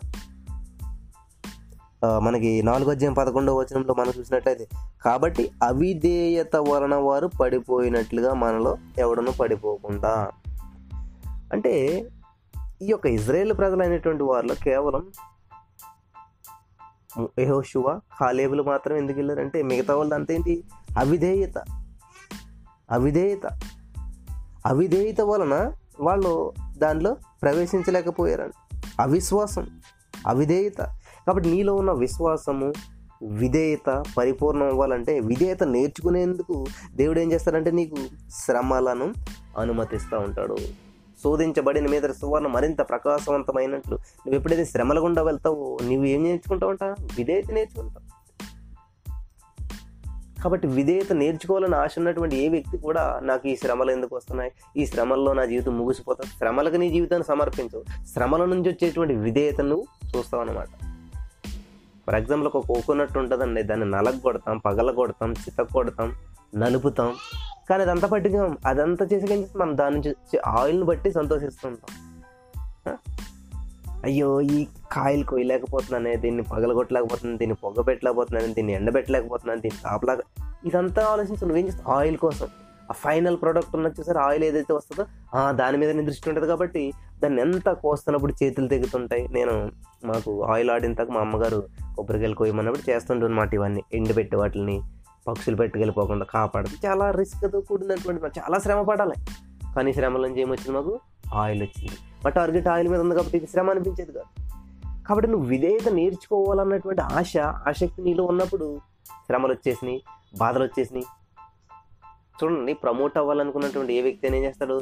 మనకి 2.04 2.64
నాలుగో 2.64 2.92
అధ్యాయం 2.92 3.14
పదకొండవ 3.14 3.60
వచనంలో 3.60 3.94
మనం 3.94 4.14
చూసినట్లయితే 4.20 4.68
కాబట్టి 5.06 5.52
అవిధేయత 5.64 6.56
వలన 6.56 6.96
వారు 6.96 7.32
పడిపోయినట్లుగా 7.42 8.34
మనలో 8.34 8.78
ఎవడను 8.98 9.32
పడిపోకుండా. 9.32 10.32
అంటే 11.54 12.06
ఈ 12.82 12.88
యొక్క 12.88 13.06
ఇజ్రాయేల్ 13.06 13.58
ప్రజలైనటువంటి 13.58 14.24
వారిలో 14.24 14.56
కేవలం 14.56 15.12
యెహోషువ 17.40 18.00
కాలేబులు 18.20 18.64
మాత్రం 18.64 18.98
ఎందుకు 18.98 19.18
వెళ్ళారంటే 19.18 19.64
మిగతా 19.64 19.96
వాళ్ళు 19.96 20.16
అంతేంటి 20.16 20.64
అవిధేయత. 20.98 21.54
అవిధేయత. 22.92 23.60
అవిధేయత 24.66 25.22
వలన 25.22 25.74
వాళ్ళు 26.00 26.54
దానిలో 26.78 27.18
ప్రవేశించలేకపోయారండి. 27.42 28.78
అవిశ్వాసం. 29.00 29.68
అవిధేయత. 30.28 30.82
కాబట్టి 31.28 31.50
నీలో 31.50 31.76
ఉన్న 31.76 31.92
విశ్వాసము 31.92 32.74
విధేయత 33.24 34.04
పరిపూర్ణం 34.18 34.68
అవ్వాలంటే 34.68 35.20
విధేయత 35.20 35.64
నేర్చుకునేందుకు 35.64 36.66
దేవుడు 36.96 37.20
ఏం 37.20 37.32
చేస్తాడంటే 37.32 37.72
నీకు 37.72 37.96
శ్రమలను 38.46 39.14
అనుమతిస్తూ 39.58 40.20
ఉంటాడు. 40.20 40.58
శోధించబడిన 41.24 41.88
మీద 41.88 42.02
సువర్ణ 42.04 42.48
మరింత 42.48 42.82
ప్రకాశవంతమైనట్లు 42.90 43.96
నువ్వు 43.96 44.36
ఎప్పుడైతే 44.36 44.66
శ్రమల 44.66 45.04
గుండా 45.04 45.22
వెళ్తావో 45.22 45.78
నువ్వు 45.84 46.06
ఏం 46.06 46.24
నేర్చుకుంటావంట 46.24 46.84
విధేయత 46.84 47.52
నేర్చుకుంటావు. 47.52 48.06
కాబట్టి 50.44 50.68
విధేయత 50.68 51.14
నేర్చుకోవాలని 51.14 51.76
ఆశ 51.76 51.96
ఉన్నటువంటి 51.98 52.36
ఏ 52.38 52.50
వ్యక్తి 52.50 52.78
కూడా 52.78 53.20
నాకు 53.24 53.48
ఈ 53.48 53.56
శ్రమలు 53.56 53.92
ఎందుకు 53.92 54.16
వస్తున్నాయి? 54.16 54.52
ఈ 54.78 54.86
శ్రమల్లో 54.86 55.34
నా 55.34 55.46
జీవితం 55.46 55.78
ముగిసిపోతా 55.78 56.24
శ్రమలకు 56.38 56.76
నీ 56.76 56.90
జీవితాన్ని 56.90 57.28
సమర్పించవు 57.28 57.84
శ్రమల 58.14 58.46
నుంచి 58.46 58.70
వచ్చేటువంటి 58.70 59.14
విధేయతను 59.14 59.84
చూస్తావు 60.18 60.44
అనమాట 60.44 60.68
ఫర్ 62.08 62.16
ఎగ్జాంపుల్ 62.16 62.48
ఒక 62.48 62.66
కోకోనట్ 62.66 63.18
ఉంటుందండి 63.18 63.64
దాన్ని 63.64 63.92
నలగ 63.92 64.18
కొడతాం 64.18 64.58
పగల 64.58 64.92
కొడతాం 64.92 65.32
చిత 65.32 65.62
కొడతాం 65.62 66.14
నలుపుతాం. 66.56 67.16
కానీ 67.70 67.82
అదంతా 67.84 68.08
పట్టుకున్నాం 68.08 68.58
అదంతా 68.66 69.06
చేసి 69.06 69.48
మనం 69.58 69.78
దాని 69.78 69.96
నుంచి 69.96 70.38
ఆయిల్ని 70.46 70.86
బట్టి 70.86 71.12
సంతోషిస్తుంటాం. 71.12 71.96
అయ్యో 74.04 74.42
ఈ 74.42 74.68
కాయలు 74.92 75.24
కొయ్యలేకపోతున్నానే 75.24 76.16
దీన్ని 76.16 76.44
పగలగొట్టలేకపోతున్నాను 76.44 77.38
దీన్ని 77.38 77.56
పొగ 77.56 77.82
పెట్టలేకపోతున్నాను 77.82 78.54
దీన్ని 78.54 78.74
ఎండబెట్టలేకపోతున్నాను 78.74 79.62
దీన్ని 79.62 79.90
కాపలా 79.90 80.18
ఇదంతా 80.66 81.06
ఆలోచించి 81.06 81.46
నువ్వేం 81.46 81.66
చేస్తావు? 81.66 81.96
ఆయిల్ 81.96 82.18
కోసం. 82.18 82.48
ఆ 82.90 82.94
ఫైనల్ 82.94 83.38
ప్రోడక్ట్ 83.42 83.76
ఉన్నది 83.76 83.96
చూసారు? 84.00 84.18
ఆయిల్ 84.18 84.44
ఏదైతే 84.44 84.74
వస్తుందో 84.74 85.06
ఆ 85.38 85.52
దాని 85.52 85.78
మీద 85.78 86.06
దృష్టి 86.06 86.30
ఉంటుంది 86.30 86.48
కాబట్టి 86.48 86.92
దాన్ని 87.24 87.42
ఎంత 87.42 87.70
కోస్తున్నప్పుడు 87.70 88.34
చేతులు 88.44 88.68
తెగుతుంటాయి? 88.68 89.28
నేను 89.28 89.72
మాకు 90.06 90.44
ఆయిల్ 90.44 90.70
ఆడిన 90.70 90.96
మా 91.10 91.22
అమ్మగారు 91.22 91.64
కొబ్బరికాయలు 91.96 92.36
కోయమన్నప్పుడు 92.36 92.92
చేస్తుంటాను 92.92 93.32
అనమాట 93.32 93.54
ఇవన్నీ. 93.54 93.84
ఎండబెట్టి 93.94 94.36
వాటిని 94.36 94.82
పక్షులు 95.28 95.56
పెట్టుకెళ్ళిపోకుండా 95.56 96.26
కాపాడదు 96.26 96.88
చాలా 96.88 97.12
రిస్క్తో 97.12 97.62
కూడినటువంటి 97.62 98.22
పని. 98.22 98.40
చాలా 98.40 98.60
శ్రమ 98.60 98.82
పడాలి. 98.82 99.14
కానీ 99.76 99.94
శ్రమల 99.94 100.28
నుంచి 100.28 100.42
ఏమొచ్చింది 100.42 100.72
మాకు 100.72 101.00
ఆయిల్ 101.34 101.64
వచ్చింది. 101.64 101.98
మా 102.26 102.30
టార్గెట్ 102.30 102.68
ఆయిల్ 102.68 102.90
మీద 102.90 103.02
ఉంది 103.02 103.16
కాబట్టి 103.16 103.38
ఇది 103.38 103.48
శ్రమ 103.48 103.70
అనిపించేది 103.70 104.12
కాదు. 104.12 104.46
కాబట్టి 105.08 105.32
నువ్వు 105.32 105.48
విధేయత 105.48 105.90
నేర్చుకోవాలన్నటువంటి 105.90 107.02
ఆశ 107.02 107.38
ఆసక్తి 107.38 108.02
నీలో 108.02 108.24
ఉన్నప్పుడు 108.24 108.80
శ్రమలు 109.06 109.52
వచ్చేసినాయి 109.52 110.04
బాధలు 110.38 110.64
వచ్చేసినాయి 110.64 111.06
చూడండి 112.44 112.74
ప్రమోట్ 112.74 113.18
అవ్వాలనుకున్నటువంటి 113.18 113.94
ఏ 113.94 114.02
వ్యక్తి 114.02 114.28
ఏం 114.28 114.44
చేస్తాడు? 114.44 114.82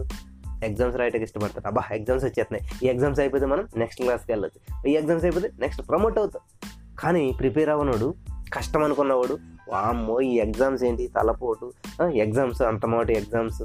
ఎగ్జామ్స్ 0.63 0.97
రాయటకి 0.97 1.23
ఇష్టపడతాడు. 1.23 1.67
అబ్బా 1.67 1.83
ఎగ్జామ్స్ 1.91 2.25
వచ్చేస్తున్నాయి. 2.25 2.87
ఈ 2.87 2.89
ఎగ్జామ్స్ 2.89 3.19
అయిపోతే 3.19 3.45
మనం 3.45 3.67
నెక్స్ట్ 3.77 4.01
క్లాస్కి 4.01 4.31
వెళ్ళొచ్చు. 4.31 4.87
ఈ 4.87 4.91
ఎగ్జామ్స్ 4.91 5.25
అయిపోతే 5.25 5.51
నెక్స్ట్ 5.59 5.89
ప్రమోట్ 5.89 6.17
అవుతాం. 6.17 6.69
కానీ 6.99 7.35
ప్రిపేర్ 7.39 7.69
అవ్వనోడు 7.69 8.13
కష్టం 8.53 8.83
అనుకున్నవాడు 8.83 9.37
వామ్మో 9.69 10.21
ఈ 10.21 10.39
ఎగ్జామ్స్ 10.39 10.83
ఏంటి? 10.83 11.07
తలపోటు. 11.07 11.73
ఎగ్జామ్స్ 12.13 12.61
అంతమాటి 12.61 13.13
ఎగ్జామ్స్ 13.13 13.61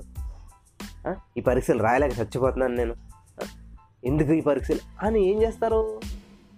ఈ 1.36 1.40
పరీక్షలు 1.40 1.82
రాయలేక 1.82 2.12
చచ్చిపోతున్నాను 2.18 2.74
నేను. 2.74 2.94
ఎందుకు 4.04 4.32
ఈ 4.32 4.40
పరీక్షలు? 4.40 4.78
అని 5.02 5.24
ఏం 5.24 5.42
చేస్తారు? 5.42 6.00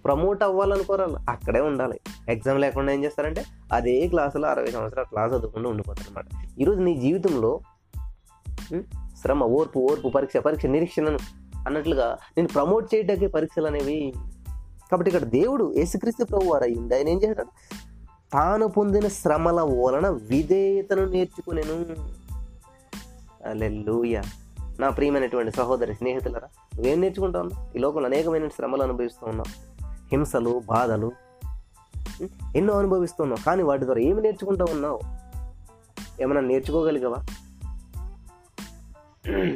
ప్రమోట్ 0.05 0.43
అవ్వాలనుకోరు? 0.43 1.15
అక్కడే 1.29 1.61
ఉండాలి. 1.61 1.99
ఎగ్జామ్ 2.29 2.59
లేకుండా 2.61 2.93
ఏం 2.93 3.03
చేస్తారంటే 3.03 3.43
అదే 3.73 4.07
క్లాసులో 4.07 4.47
అరవై 4.47 4.71
సంవత్సరాలు 4.71 5.07
క్లాస్ 5.07 5.33
చదువుకుండా 5.33 5.69
ఉండిపోతారు 5.69 6.09
అనమాట 6.09 6.59
ఈరోజు 6.59 6.79
నీ 6.79 6.93
జీవితంలో 6.95 7.59
శ్రమ 9.21 9.43
ఓర్పు 9.43 9.79
ఓర్పు 9.79 10.09
పరీక్ష 10.09 10.37
పరీక్ష 10.37 10.65
నిరీక్షణను 10.65 11.19
అన్నట్లుగా 11.67 12.17
నేను 12.37 12.47
ప్రమోట్ 12.47 12.95
చేయడానికి 12.95 13.27
పరీక్షలు 13.27 13.67
అనేవి 13.67 14.13
కాబట్టి 14.91 15.09
ఇక్కడ 15.11 15.27
దేవుడు 15.27 15.73
యేసుక్రీస్తు 15.77 16.23
ప్రభు 16.23 16.45
వారు 16.45 16.63
అయ్యింది. 16.63 16.95
ఆయన 16.95 17.07
ఏం 17.07 17.21
చేశాడు? 17.23 17.43
తాను 18.33 18.67
పొందిన 18.67 19.07
శ్రమల 19.07 19.61
వలన 19.61 20.09
విధేయతను 20.09 21.05
నేర్చుకునేను. 21.05 21.85
లూయ 23.85 24.21
నా 24.79 24.89
ప్రియమైనటువంటి 24.89 25.51
సహోదరి 25.57 25.95
స్నేహితులరా 25.95 26.47
నువ్వేం 26.75 27.01
నేర్చుకుంటా 27.01 27.39
ఉన్నావు 27.39 27.77
ఈ 27.77 27.79
లోకంలో 27.79 28.07
అనేకమైన 28.07 28.47
శ్రమలు 28.47 28.83
అనుభవిస్తూ 28.83 29.27
ఉన్నావు. 29.27 29.70
హింసలు 30.11 30.61
బాధలు 30.65 31.11
ఎన్నో 32.55 32.73
అనుభవిస్తున్నావు. 32.73 33.45
కానీ 33.45 33.63
వాటి 33.63 33.85
ద్వారా 33.85 34.01
ఏమి 34.01 34.21
నేర్చుకుంటూ 34.21 34.65
ఉన్నావు? 34.69 34.99
ఏమైనా 36.21 36.41
నేర్చుకోగలిగావా? 36.41 37.25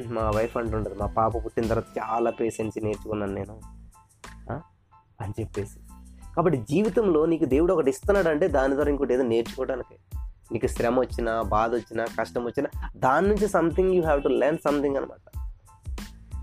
మా 0.08 0.32
వైఫ్ 0.36 0.58
అంటుంటుంది 0.58 1.00
మా 1.00 1.06
పాప 1.06 1.46
పుట్టిన 1.46 1.68
తర్వాత 1.68 1.98
చాలా 1.98 2.32
పేషెన్స్ 2.32 2.84
నేర్చుకున్నాను 2.84 3.34
నేను. 3.34 3.60
అని 5.22 5.34
చెప్పేసి. 5.40 5.80
కాబట్టి 6.36 6.66
జీవితంలో 6.70 7.26
నీకు 7.26 7.46
దేవుడు 7.46 7.74
ఒకటి 7.74 7.90
ఇస్తున్నాడు 7.90 8.30
అంటే 8.30 8.48
దాని 8.48 8.74
ద్వారా 8.74 8.90
ఇంకోటి 8.90 9.14
ఏదో 9.14 9.24
నేర్చుకోవడానికి 9.24 9.98
నీకు 10.52 10.68
శ్రమ 10.68 11.00
వచ్చినా 11.00 11.42
బాధ 11.42 11.76
వచ్చినా 11.76 12.06
కష్టం 12.20 12.46
వచ్చినా 12.46 12.90
దాని 12.98 13.28
నుంచి 13.28 13.48
something 13.48 13.94
you 13.94 14.04
have 14.04 14.24
to 14.24 14.28
learn 14.28 14.58
something 14.58 14.96
అనమాట 14.96 15.40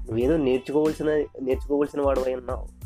నువ్వేదో 0.08 0.36
నేర్చుకోవాల్సిన 0.36 1.06
నేర్చుకోవాల్సిన 1.42 2.02
వాడు 2.02 2.20
అయి 2.20 2.34
ఉన్నావు. 2.34 2.81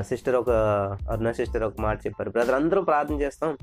సిస్టర్ 0.00 0.34
ఒక 0.34 0.50
అరుణ 1.10 1.30
సిస్టర్ 1.30 1.62
ఒక 1.62 1.74
మాట 1.80 2.06
చెప్పారు. 2.06 2.30
బ్రదర్ 2.30 2.54
అందరూ 2.54 2.82
ప్రార్థన 2.82 3.14
చేస్తాం. 3.14 3.56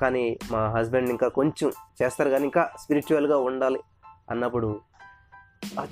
కానీ 0.00 0.38
మా 0.50 0.68
హస్బెండ్ 0.68 1.10
ఇంకా 1.10 1.28
కొంచెం 1.28 1.72
చేస్తారు 2.02 2.30
కానీ 2.30 2.44
ఇంకా 2.44 2.70
స్పిరిచువల్గా 2.78 3.38
ఉండాలి 3.38 3.80
అన్నప్పుడు 4.30 4.80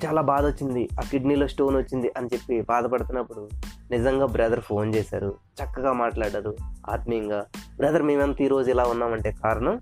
చాలా 0.05 0.21
బాధ 0.21 0.45
వచ్చింది. 0.45 0.89
ఆ 0.99 1.03
కిడ్నీలో 1.11 1.47
స్టోన్ 1.47 1.75
వచ్చింది 1.75 2.11
అని 2.17 2.29
చెప్పి 2.33 2.61
బాధపడుతున్నప్పుడు 2.61 3.49
నిజంగా 3.91 4.25
బ్రదర్ 4.25 4.59
ఫోన్ 4.59 4.95
చేశారు. 4.95 5.35
చక్కగా 5.63 5.93
మాట్లాడారు 5.93 6.55
ఆత్మీయంగా. 6.89 7.45
బ్రదర్ 7.77 8.03
మేమెంత 8.03 8.41
ఈరోజు 8.41 8.69
ఇలా 8.71 8.83
ఉన్నామంటే 8.83 9.31
కారణం? 9.31 9.81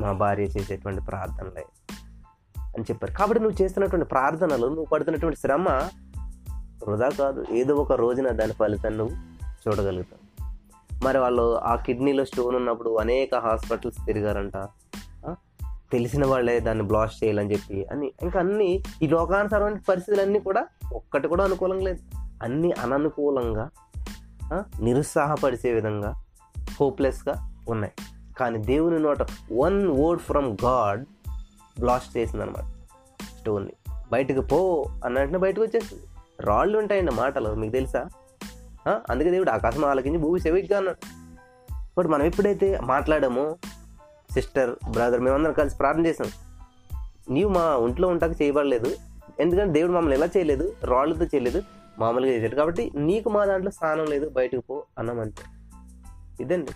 మా 0.00 0.12
భార్య 0.12 0.42
చేసేటువంటి 0.42 1.04
ప్రార్థనలే 1.04 1.64
అని 2.76 2.82
చెప్పారు. 2.82 3.12
కాబట్టి 3.12 3.42
నువ్వు 3.42 3.62
చేస్తున్నటువంటి 3.62 4.06
ప్రార్థనలు 4.06 4.66
నువ్వు 4.66 4.84
పడుతున్నటువంటి 4.84 5.38
శ్రమ 5.38 5.66
వృధా 6.84 7.08
కాదు. 7.08 7.44
ఏదో 7.52 7.74
ఒక 7.74 7.92
రోజున 7.92 8.28
దాని 8.28 8.52
ఫలితాన్ని 8.52 8.98
నువ్వు 8.98 9.16
చూడగలుగుతావు. 9.68 10.26
మరి 11.04 11.18
వాళ్ళు 11.18 11.58
ఆ 11.58 11.74
కిడ్నీలో 11.74 12.24
స్టోన్ 12.24 12.56
ఉన్నప్పుడు 12.56 12.98
అనేక 12.98 13.34
హాస్పిటల్స్ 13.34 14.06
తిరిగారంట. 14.06 14.52
తెలిసిన 15.92 16.26
వాళ్ళే 16.26 16.60
దాన్ని 16.60 16.84
బ్లాస్ట్ 16.84 17.24
చేయాలని 17.24 17.52
చెప్పి 17.52 17.84
అని. 17.84 18.12
ఇంకా 18.22 18.40
అన్ని 18.40 18.82
ఈ 19.02 19.06
లోకానుసారమైన 19.06 19.78
పరిస్థితులన్నీ 19.88 20.38
కూడా 20.38 20.66
ఒక్కటి 20.92 21.28
కూడా 21.28 21.44
అనుకూలంగా 21.44 21.82
లేదు. 21.82 22.02
అన్నీ 22.42 22.72
అననుకూలంగా 22.72 23.70
నిరుత్సాహపరిచే 24.80 25.72
విధంగా 25.72 26.24
హోప్లెస్గా 26.80 27.54
ఉన్నాయి. 27.68 27.92
కానీ 28.38 28.58
దేవుని 28.58 28.98
నోట 28.98 29.22
one 29.56 29.88
word 29.88 30.22
from 30.22 30.56
God 30.64 31.04
blast 31.80 32.16
చేసిందనమాట 32.16 32.64
స్టోన్ని. 33.40 33.72
బయటకు 34.12 34.40
పో 34.40 34.86
అన్నట్టు 35.04 35.38
బయటకు 35.38 35.62
వచ్చేస్తుంది 35.62 36.02
రాళ్ళు 36.40 36.78
ఉంటాయండి 36.78 37.12
మాటలు 37.12 37.54
మీకు 37.54 37.72
తెలుసా? 37.72 38.08
అందుకే 39.10 39.30
దేవుడు 39.30 39.50
ఆకాశం 39.50 39.84
ఆలకించి 39.84 40.18
భూమి 40.18 40.40
సెవిగ్గా 40.40 40.78
అన్నాడు. 40.78 41.26
బట్ 41.98 42.06
మనం 42.06 42.26
ఎప్పుడైతే 42.26 42.80
మాట్లాడామో 42.82 43.56
సిస్టర్ 44.30 44.70
బ్రదర్ 44.90 45.20
మేమందరం 45.20 45.52
కలిసి 45.52 45.76
ప్రార్థన 45.76 46.06
చేసాం 46.06 46.28
నీవు 47.30 47.48
మా 47.48 47.76
ఒంట్లో 47.76 48.08
ఉంటాక 48.08 48.42
చేయబడలేదు. 48.42 48.96
ఎందుకంటే 49.40 49.72
దేవుడు 49.72 49.92
మమ్మల్ని 49.92 50.16
ఎలా 50.16 50.26
చేయలేదు? 50.26 50.72
రాళ్ళతో 50.84 51.24
చేయలేదు. 51.24 51.62
మామూలుగా 51.98 52.32
చేశాడు 52.32 52.54
కాబట్టి 52.54 52.90
నీకు 52.96 53.30
మా 53.30 53.44
దాంట్లో 53.44 53.70
స్థానం 53.70 54.04
లేదు 54.04 54.28
బయటకు 54.28 54.60
పో 54.60 54.84
అన్నామంటే. 54.98 55.42
ఇదండి. 56.42 56.70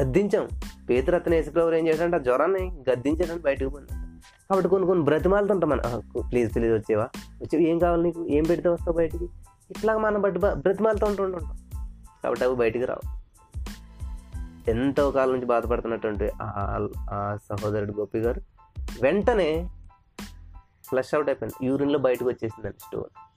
గద్దించాం. 0.00 0.48
పేతురత్న 0.90 1.34
యేసుప్రభు 1.34 1.72
ఏం 1.72 1.88
చేశాడంటే? 1.88 2.16
ఆ 2.16 2.20
జ్వరాన్ని 2.20 2.82
గద్దించాడని 2.90 3.38
బయటకు 3.38 3.68
పోయింది 3.68 3.99
కాబట్టి 4.50 4.68
కొన్ని 4.68 4.86
కొన్ని 4.86 5.04
బ్రతిమాలతుంటాం 5.04 5.70
మనం. 5.70 6.00
ప్లీజ్ 6.20 6.54
ప్లీజ్ 6.54 6.72
వచ్చేవా? 6.72 7.08
వచ్చి 7.16 7.68
ఏం 7.68 7.78
కావాలి 7.78 8.02
నీకు? 8.02 8.26
ఏం 8.26 8.44
పెడితే 8.44 8.68
వస్తావు 8.68 8.96
బయటికి? 8.96 9.24
ఇట్లా 9.70 9.98
మనం 9.98 10.20
బట్టి 10.20 10.40
బ్రతిమాలతో 10.54 11.06
ఉంటుంటాం 11.06 11.58
కాబట్టి 12.24 12.44
అవి 12.44 12.56
బయటికి 12.56 12.84
రావు. 12.84 13.20
ఎంతో 14.70 15.10
కాలం 15.10 15.32
నుంచి 15.32 15.46
బాధపడుతున్నటువంటి 15.46 16.30
ఆ- 16.42 16.88
ఆ 17.10 17.38
సహోదరుడు 17.48 17.92
గోపి 17.92 18.18
గారు 18.18 18.40
వెంటనే 19.02 19.68
ఫ్లష్ 20.88 21.14
అవుట్ 21.14 21.28
అయిపోయింది. 21.28 21.66
యూరిన్లో 21.66 21.98
బయటకు 21.98 22.24
వచ్చేసిందండి 22.24 22.78
స్టోన్ 22.78 23.30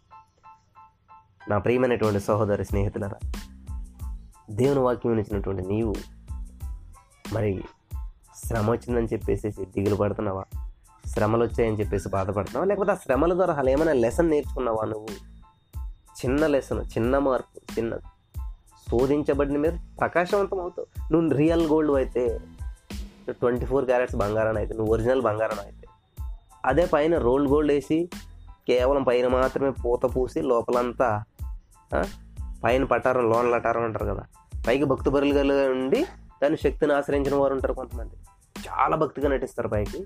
నా 1.49 1.57
ప్రియమైనటువంటి 1.57 2.19
సహోదరి 2.19 2.65
స్నేహితులరా 2.65 3.31
దేవుని 4.51 4.79
వాక్యం 4.79 5.19
ఇచ్చినటువంటి 5.19 5.61
నీవు 5.61 5.93
మరి 7.33 7.63
శ్రమ 8.35 8.71
వచ్చిందని 8.71 9.05
చెప్పేసి 9.05 9.49
దిగులు 9.49 9.95
పడుతున్నావా? 9.95 10.45
శ్రమలు 11.13 11.43
వచ్చాయని 11.43 11.79
చెప్పేసి 11.79 12.09
బాధపడుతున్నావా? 12.09 12.65
లేకపోతే 12.65 12.91
ఆ 12.91 12.95
శ్రమల 12.95 13.33
ద్వారా 13.33 13.53
అసలు 13.53 13.69
ఏమైనా 13.69 13.93
లెసన్ 13.93 14.29
నేర్చుకున్నావా 14.29 14.85
నువ్వు? 14.85 15.07
చిన్న 16.21 16.47
లెసన్ 16.47 16.79
చిన్న 16.79 17.17
మార్పు 17.17 17.79
చిన్న 17.79 17.97
శోధించబడిన 18.91 19.57
మీద 19.57 19.73
ప్రకాశవంతం 19.99 20.59
అవుతావు. 20.59 21.13
నువ్వు 21.13 21.37
రియల్ 21.37 21.67
గోల్డ్ 21.67 21.91
అయితే 21.91 22.39
ట్వంటీ 23.29 23.65
ఫోర్ 23.65 23.85
క్యారెట్స్ 23.85 24.15
బంగారం 24.15 24.57
అయితే 24.57 24.73
నువ్వు 24.73 24.93
ఒరిజినల్ 24.93 25.21
బంగారం 25.21 25.59
అయితే 25.59 25.87
అదే 26.65 26.85
పైన 26.85 27.17
రోల్డ్ 27.17 27.51
గోల్డ్ 27.51 27.71
వేసి 27.71 28.09
కేవలం 28.67 29.03
పైన 29.03 29.27
మాత్రమే 29.27 29.69
పూత 29.69 30.03
పూసి 30.15 30.41
లోపలంతా 30.41 31.23
పైన 32.63 32.83
పటారం 32.83 33.29
లోన్ 33.29 33.51
లటారం 33.51 33.83
అంటారు 33.83 34.05
కదా 34.05 34.23
పైకి 34.67 34.83
భక్తి 34.83 35.09
బరులుగా 35.09 35.71
ఉండి 35.71 36.05
దాని 36.43 36.57
శక్తిని 36.57 36.93
ఆశ్రయించిన 36.93 37.35
వారు 37.35 37.53
ఉంటారు 37.53 37.73
కొంతమంది. 37.73 38.15
చాలా 38.67 38.95
భక్తిగా 38.95 39.29
నటిస్తారు 39.29 39.67
పైకి. 39.67 40.05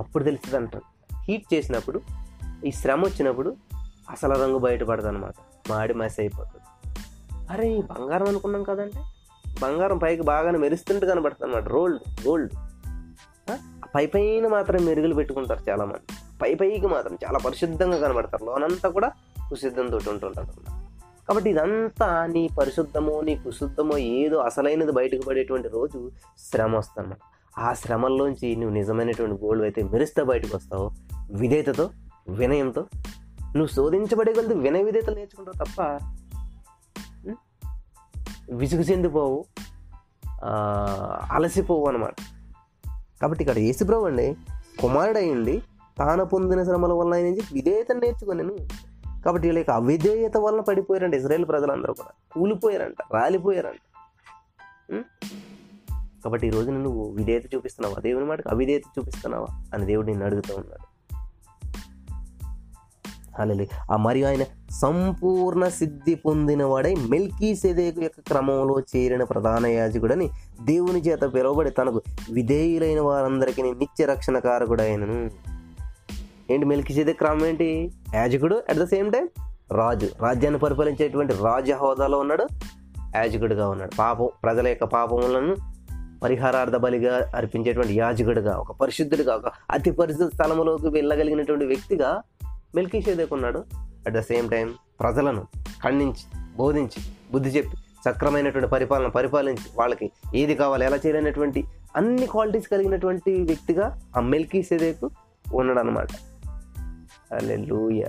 అప్పుడు 0.00 0.24
తెలుస్తుంది 0.24 0.56
అంటారు 0.56 0.84
హీట్ 1.28 1.54
చేసినప్పుడు 1.54 2.00
ఈ 2.66 2.70
శ్రమ 2.72 3.04
వచ్చినప్పుడు 3.04 3.56
అసలు 4.10 4.34
రంగు 4.34 4.58
బయటపడదు 4.58 5.08
అనమాట 5.08 5.34
మాడి 5.70 5.94
మసి 5.94 6.20
అయిపోతుంది. 6.20 6.66
అరే 7.50 7.66
ఈ 7.72 7.82
బంగారం 7.82 8.28
అనుకున్నాం 8.28 8.62
కదంటే 8.62 9.00
బంగారం 9.62 9.98
పైకి 9.98 10.22
బాగానే 10.22 10.58
మెరుస్తుంటే 10.58 11.06
కనబడుతుంది 11.06 11.50
అనమాట 11.50 11.68
రోల్డ్ 11.68 12.28
గోల్డ్. 12.28 12.52
పై 13.94 14.06
పైన 14.06 14.48
మాత్రం 14.48 14.84
మెరుగులు 14.84 15.14
పెట్టుకుంటారు 15.14 15.70
చాలామంది. 15.70 16.16
పై 16.42 16.54
పైకి 16.54 16.86
మాత్రం 16.86 17.18
చాలా 17.24 17.38
పరిశుద్ధంగా 17.38 17.98
కనబడతారు. 17.98 18.44
లోనంతా 18.44 18.88
కూడా 18.88 19.12
కుసిద్ధంతో 19.48 20.00
ఉంటుంటారు 20.08 20.80
కాబట్టి 21.28 21.50
ఇదంతా 21.50 22.26
నీ 22.26 22.48
పరిశుద్ధమో 22.58 23.20
నీ 23.20 23.34
కుశుద్ధమో 23.36 23.98
ఏదో 23.98 24.38
అసలైనది 24.38 24.92
బయటకు 24.92 25.22
పడేటువంటి 25.28 25.68
రోజు 25.68 26.10
శ్రమ 26.38 26.76
వస్తుంది 26.76 27.14
ఆ 27.58 27.74
శ్రమల్లోంచి 27.74 28.56
నువ్వు 28.56 28.74
నిజమైనటువంటి 28.74 29.44
గోల్డ్ 29.44 29.62
అయితే 29.62 29.82
మెరుస్తే 29.82 30.22
బయటకు 30.22 30.56
వస్తావు. 30.56 30.90
విధేయతతో 31.32 31.90
వినయంతో. 32.28 32.80
నువ్వు 33.56 33.66
శోధించబడే 33.66 34.32
కొద్ది 34.32 34.54
వినయ 34.54 34.82
విధేయతలు 34.82 35.14
నేర్చుకుంటావు 35.14 35.64
తప్ప 35.64 35.80
విసుగు 38.52 38.80
చెందిపోవు 38.80 39.44
అలసిపోవు 41.30 41.88
అనమాట 41.88 42.14
కాబట్టి 43.22 43.44
ఇక్కడ 43.44 43.58
యేసుప్రభు 43.58 44.06
అండి 44.06 44.36
కుమారుడయ్యండి 44.80 45.62
తాను 45.98 46.24
పొందిన 46.24 46.62
శ్రమల 46.62 46.92
వల్ల 46.92 47.14
ఆయన 47.14 47.24
విధేయతను 47.24 47.54
విధేయత 47.54 47.92
నేర్చుకున్నాను 47.92 48.56
కాబట్టి 49.24 49.48
వీళ్ళ 49.48 49.70
అవిధేయత 49.70 50.36
వలన 50.36 50.60
పడిపోయారంట 50.60 51.14
ఇజ్రాయేల్ 51.14 51.48
ప్రజలందరూ 51.48 51.94
కూడా. 51.94 52.12
కూలిపోయారంట 52.32 52.96
రాలిపోయారంట. 53.14 53.80
కాబట్టి 56.24 56.46
ఈ 56.46 56.50
రోజున 56.50 56.76
నువ్వు 56.76 57.10
విధేయత 57.10 57.54
చూపిస్తున్నావా? 57.54 58.00
దేవుని 58.00 58.24
మాటకు 58.24 58.48
అవిధేయత 58.48 58.82
చూపిస్తున్నావా? 58.98 59.46
అని 59.74 59.86
దేవుడు 59.86 60.06
నిన్ను 60.06 60.26
అడుగుతూ 60.26 60.54
ఉన్నాడు. 60.56 60.90
అలలి 63.38 63.68
ఆ 63.92 63.96
మరియు 63.96 64.26
ఆయన 64.26 64.44
సంపూర్ణ 64.70 65.68
సిద్ధి 65.68 66.14
పొందినవాడై 66.14 66.94
మెల్కీ 66.94 67.54
సెదేకు 67.54 68.00
యొక్క 68.00 68.20
క్రమంలో 68.20 68.80
చేరిన 68.80 69.24
ప్రధాన 69.24 69.66
యాజకుడని 69.66 70.30
దేవుని 70.62 71.00
చేత 71.00 71.20
పిలువబడి 71.34 71.70
తనకు 71.70 72.02
విధేయులైన 72.32 73.00
వారందరికీ 73.00 73.62
నిత్య 73.62 74.04
రక్షణ 74.04 74.38
కారకుడైనను 74.38 75.30
ఏంటి 76.50 76.66
మెల్కీ 76.66 76.94
చేదే 76.94 77.12
క్రమం 77.12 77.46
ఏంటి? 77.46 77.92
యాజకుడు 78.14 78.62
అట్ 78.68 78.78
ద 78.78 78.84
సేమ్ 78.84 79.12
టైం 79.12 79.28
రాజు. 79.72 80.08
రాజ్యాన్ని 80.20 80.60
పరిపాలించేటువంటి 80.60 81.32
రాజ 81.32 81.72
హోదాలో 81.72 82.18
ఉన్నాడు 82.18 82.46
యాజకుడిగా 83.16 83.68
ఉన్నాడు. 83.68 83.90
పాపం 83.98 84.28
ప్రజల 84.42 84.68
యొక్క 84.68 84.84
పాపములను 84.84 85.69
పరిహారార్థ 86.22 86.76
బలిగా 86.76 87.30
అర్పించేటువంటి 87.36 87.98
యాజకుడిగా 87.98 88.56
ఒక 88.56 88.72
పరిశుద్ధుడిగా 88.72 89.34
ఒక 89.34 89.52
అతి 89.70 89.90
పరిశుద్ధ 89.90 90.34
స్థలములోకి 90.34 90.88
వెళ్ళగలిగినటువంటి 90.88 91.64
వ్యక్తిగా 91.64 92.22
మెల్కీ 92.74 93.04
ఉన్నాడు. 93.32 93.64
అట్ 94.06 94.14
ద 94.14 94.20
సేమ్ 94.20 94.50
టైం 94.50 94.74
ప్రజలను 95.00 95.46
ఖండించి 95.84 96.40
బోధించి 96.56 97.02
బుద్ధి 97.32 97.48
చెప్పి 97.48 97.76
సక్రమైనటువంటి 98.04 98.68
పరిపాలన 98.68 99.06
పరిపాలించి 99.06 99.70
వాళ్ళకి 99.78 100.10
ఏది 100.34 100.54
కావాలి 100.54 100.84
ఎలా 100.84 100.96
చేయాలనేటువంటి 100.96 101.64
అన్ని 101.96 102.26
క్వాలిటీస్ 102.26 102.68
కలిగినటువంటి 102.68 103.42
వ్యక్తిగా 103.42 104.02
ఆ 104.16 104.20
మెల్కీ 104.20 104.62
సేదేకు 104.62 105.10
ఉన్నాడు 105.54 105.78
అనమాట 105.78 106.08
లూయ 107.42 108.04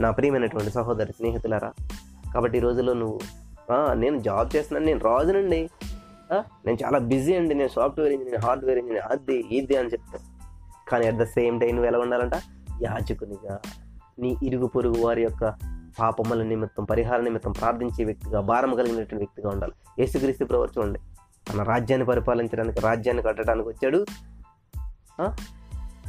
నా 0.00 0.10
ప్రియమైనటువంటి 0.10 0.70
సహోదరి 0.70 1.12
స్నేహితులారా 1.12 1.72
కాబట్టి 2.34 2.58
ఈ 2.58 2.60
రోజుల్లో 2.60 2.92
నువ్వు 2.92 3.20
నేను 3.94 4.18
జాబ్ 4.18 4.56
చేస్తున్నాను 4.56 4.86
నేను 4.86 5.00
రాజునండి. 5.00 5.70
నేను 6.66 6.78
చాలా 6.84 6.98
బిజీ 6.98 7.34
అండి 7.34 7.54
నేను 7.54 7.68
సాఫ్ట్వేర్ 7.68 8.12
ఇంజనీర్ 8.12 8.44
హార్డ్వేర్ 8.44 8.78
ఇంజనీర్ 8.78 9.02
అది 9.10 9.44
ఇది 9.52 9.76
అని 9.76 9.88
చెప్తాను. 9.88 10.24
కానీ 10.90 11.06
అట్ 11.06 11.16
ద 11.16 11.24
సేమ్ 11.24 11.60
టైం 11.60 11.70
నువ్వు 11.70 11.86
ఎలా 11.86 11.98
ఉండాలంట? 11.98 12.34
యాచకునిగా 12.82 13.60
నీ 14.18 14.36
ఇరుగు 14.42 14.66
పొరుగు 14.66 15.06
వారి 15.06 15.22
యొక్క 15.22 15.54
పాపముల 16.00 16.42
నిమిత్తం 16.42 16.84
పరిహార 16.84 17.20
నిమిత్తం 17.20 17.52
ప్రార్థించే 17.52 18.04
వ్యక్తిగా 18.04 18.40
భారం 18.40 18.74
కలిగినటువంటి 18.74 19.14
వ్యక్తిగా 19.14 19.48
ఉండాలి. 19.48 19.72
యేసుక్రీస్తు 19.98 20.44
ప్రభు 20.44 20.64
చూడండి. 20.64 20.98
తన 21.52 21.62
రాజ్యాన్ని 21.62 22.06
పరిపాలించడానికి 22.06 22.80
రాజ్యాన్ని 22.80 23.22
కట్టడానికి 23.22 23.68
వచ్చాడు. 23.68 24.06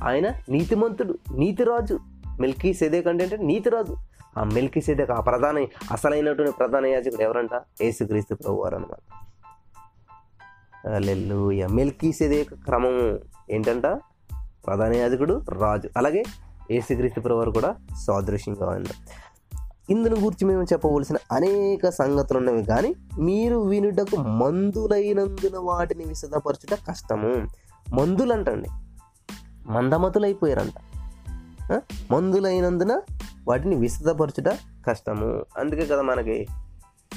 ఆయన 0.04 0.28
నీతిమంతుడు 0.50 1.18
నీతిరాజు. 1.36 2.00
మిల్కీ 2.40 2.74
సెదేక్ 2.74 3.08
అంటే 3.08 3.38
నీతిరాజు. 3.38 3.96
ఆ 4.38 4.44
మెల్కి 4.44 4.82
సెదేక్ 4.82 5.12
ఆ 5.12 5.20
ప్రధాన 5.20 5.66
అసలైనటువంటి 5.92 6.52
ప్రధాన 6.52 6.86
యాజకుడు 6.86 7.22
ఎవరంట? 7.22 7.62
యేసుక్రీస్తు 7.82 8.36
ప్రభు 8.36 8.56
వారు 8.56 8.76
అనమాట 8.76 9.02
లెల్లుయ 10.98 11.68
మెల్కి 11.68 12.14
సేదక 12.14 12.54
క్రమము 12.54 13.20
ఏంటంట? 13.52 13.86
ప్రధాన 14.68 14.94
యాజకుడు 14.94 15.46
రాజు. 15.50 15.90
అలాగే 15.98 16.24
యేసుక్రీస్తు 16.72 17.20
ప్రభు 17.20 17.38
వారు 17.38 17.52
కూడా 17.52 17.76
సాదృశ్యంగా 18.08 18.70
ఉంది 18.70 18.90
ఇందును 19.90 20.16
గురించి 20.16 20.46
మేము 20.46 20.64
చెప్పవలసిన 20.64 21.18
అనేక 21.32 21.90
సంగతులు 21.90 22.38
ఉన్నవి 22.38 22.64
కానీ 22.64 22.96
మీరు 23.20 23.58
వినుటకు 23.58 24.16
మందులైనందున 24.16 25.58
వాటిని 25.58 26.04
విశదపరచుట 26.04 26.80
కష్టము. 26.90 27.48
మందులు 27.94 28.34
అంటండి 28.34 28.70
మందమతులైపోయారంట 29.66 30.74
మందులైనందున 32.12 33.02
వాటిని 33.50 33.76
విస్తృతపరచుట 33.76 34.58
కష్టము. 34.88 35.46
అందుకే 35.58 35.86
కదా 35.86 36.02
మనకి 36.02 36.48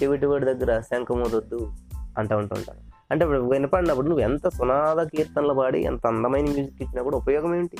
చెవిటివాడి 0.02 0.44
దగ్గర 0.44 0.80
శంఖమోదొద్దు 0.80 1.72
అంటూ 2.18 2.36
ఉంటుంటారు 2.36 2.78
అంటే 3.10 3.24
ఇప్పుడు 3.24 3.40
వినపడినప్పుడు 3.40 4.06
నువ్వు 4.06 4.22
ఎంత 4.22 4.48
సునాద 4.48 5.06
కీర్తనలు 5.06 5.54
పాడి 5.54 5.80
ఎంత 5.80 6.06
అందమైన 6.06 6.44
మ్యూజిక్ 6.44 6.82
ఇచ్చినప్పుడు 6.82 7.16
ఉపయోగం 7.16 7.54
ఏంటి? 7.54 7.78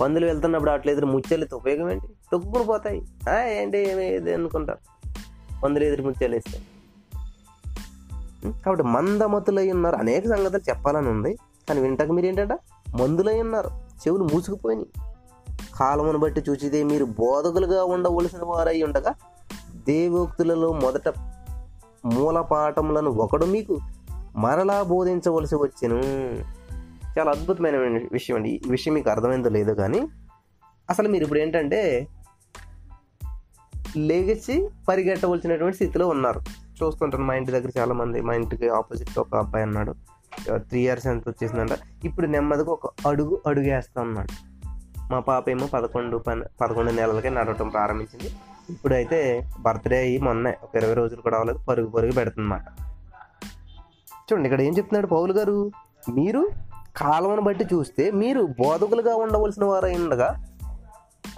పందులు 0.00 0.26
వెళ్తున్నప్పుడు 0.26 0.70
అట్లా 0.70 0.92
ఎదురు 0.92 1.06
ముచ్చెలితే 1.06 1.54
ఉపయోగం 1.54 1.90
ఏంటి? 1.90 2.06
తొక్కుని 2.32 2.64
పోతాయి. 2.64 3.02
ఏంటి 3.48 3.78
ఏమి 3.78 4.32
అనుకుంటారు? 4.32 4.78
పందులు 5.62 5.84
ఎదురు 5.84 6.02
ముచ్చెలు 6.02 6.34
వేస్తాయి 6.34 6.64
కాబట్టి 8.52 8.84
మందమతులై 8.84 9.70
ఉన్నారు. 9.70 9.96
అనేక 9.96 10.28
సంగతులు 10.28 10.70
చెప్పాలని 10.70 11.08
ఉంది. 11.08 11.34
కానీ 11.68 11.80
వింటకు 11.80 12.12
మీరు 12.12 12.26
ఏంటంటే 12.26 12.56
మందులై 13.02 13.40
ఉన్నారు. 13.40 13.68
చెవులు 13.68 14.24
మూసుకుపోయినాయి. 14.24 15.07
కాలమును 15.78 16.18
బట్టి 16.18 16.40
చూచితే 16.48 16.84
మీరు 16.84 17.04
బోధకులుగా 17.04 17.84
ఉండవలసిన 17.84 18.38
వారై 18.42 18.82
ఉండగా 18.82 19.14
దేవోక్తులలో 19.86 20.72
మొదట 20.72 21.08
మూల 22.04 22.40
పాఠములను 22.40 23.10
ఒకడు 23.10 23.44
మీకు 23.44 23.78
మరలా 24.36 24.82
బోధించవలసి 24.82 25.54
వచ్చెను. 25.54 26.02
చాలా 27.18 27.30
అద్భుతమైన 27.30 27.76
విషయం 28.12 28.36
అండి. 28.36 28.50
ఈ 28.50 28.60
విషయం 28.70 28.94
మీకు 28.94 29.10
అర్థమైందో 29.10 29.48
లేదో 29.48 29.74
కానీ 29.74 30.08
అసలు 30.90 31.08
మీరు 31.08 31.22
ఇప్పుడు 31.22 31.38
ఏంటంటే 31.38 32.06
లేచి 33.96 34.68
పరిగెట్టవలసినటువంటి 34.88 35.74
స్థితిలో 35.74 36.08
ఉన్నారు. 36.08 36.40
చూస్తుంటాను 36.84 37.24
మా 37.24 37.34
ఇంటి 37.34 37.52
దగ్గర 37.52 37.70
చాలామంది 37.78 38.20
మా 38.20 38.34
ఇంటికి 38.34 38.68
ఆపోజిట్ 38.68 39.18
ఒక 39.18 39.34
అబ్బాయి 39.34 39.64
అన్నాడు. 39.64 39.94
త్రీ 40.56 40.80
ఇయర్స్ 40.80 41.06
ఎంత 41.06 41.28
వచ్చేసిందంట. 41.28 41.70
ఇప్పుడు 42.04 42.26
నెమ్మదిగా 42.26 42.72
ఒక 42.72 42.86
అడుగు 43.06 43.42
అడుగు 43.46 43.74
వేస్తా 43.74 44.02
ఉన్నాడు. 44.02 44.47
మా 45.10 45.20
పాప 45.20 45.50
ఏమో 45.50 45.66
పదకొండు 45.66 46.16
పని 46.16 46.42
పదకొండు 46.60 46.90
నెలలకే 46.90 47.30
నడవటం 47.30 47.68
ప్రారంభించింది. 47.68 48.30
ఇప్పుడైతే 48.70 49.18
బర్త్డే 49.58 49.98
అయ్యి 49.98 50.18
మొన్న 50.18 50.48
ఒక 50.48 50.76
ఇరవై 50.76 50.94
రోజులు 50.94 51.20
కూడా 51.20 51.36
అవ్వలేదు 51.36 51.58
పరుగు 51.68 51.86
పరుగు 51.86 52.12
పెడుతుందన్నమాట. 52.12 52.62
చూడండి 54.14 54.46
ఇక్కడ 54.48 54.60
ఏం 54.60 54.76
చెప్తున్నాడు 54.76 55.06
పౌలు 55.06 55.32
గారు? 55.32 55.72
మీరు 56.10 56.50
కాలమును 56.96 57.42
బట్టి 57.42 57.64
చూస్తే 57.74 58.10
మీరు 58.10 58.42
బోధకులుగా 58.42 59.16
ఉండవలసిన 59.16 59.64
వారై 59.64 59.94
ఉండగా 59.94 60.28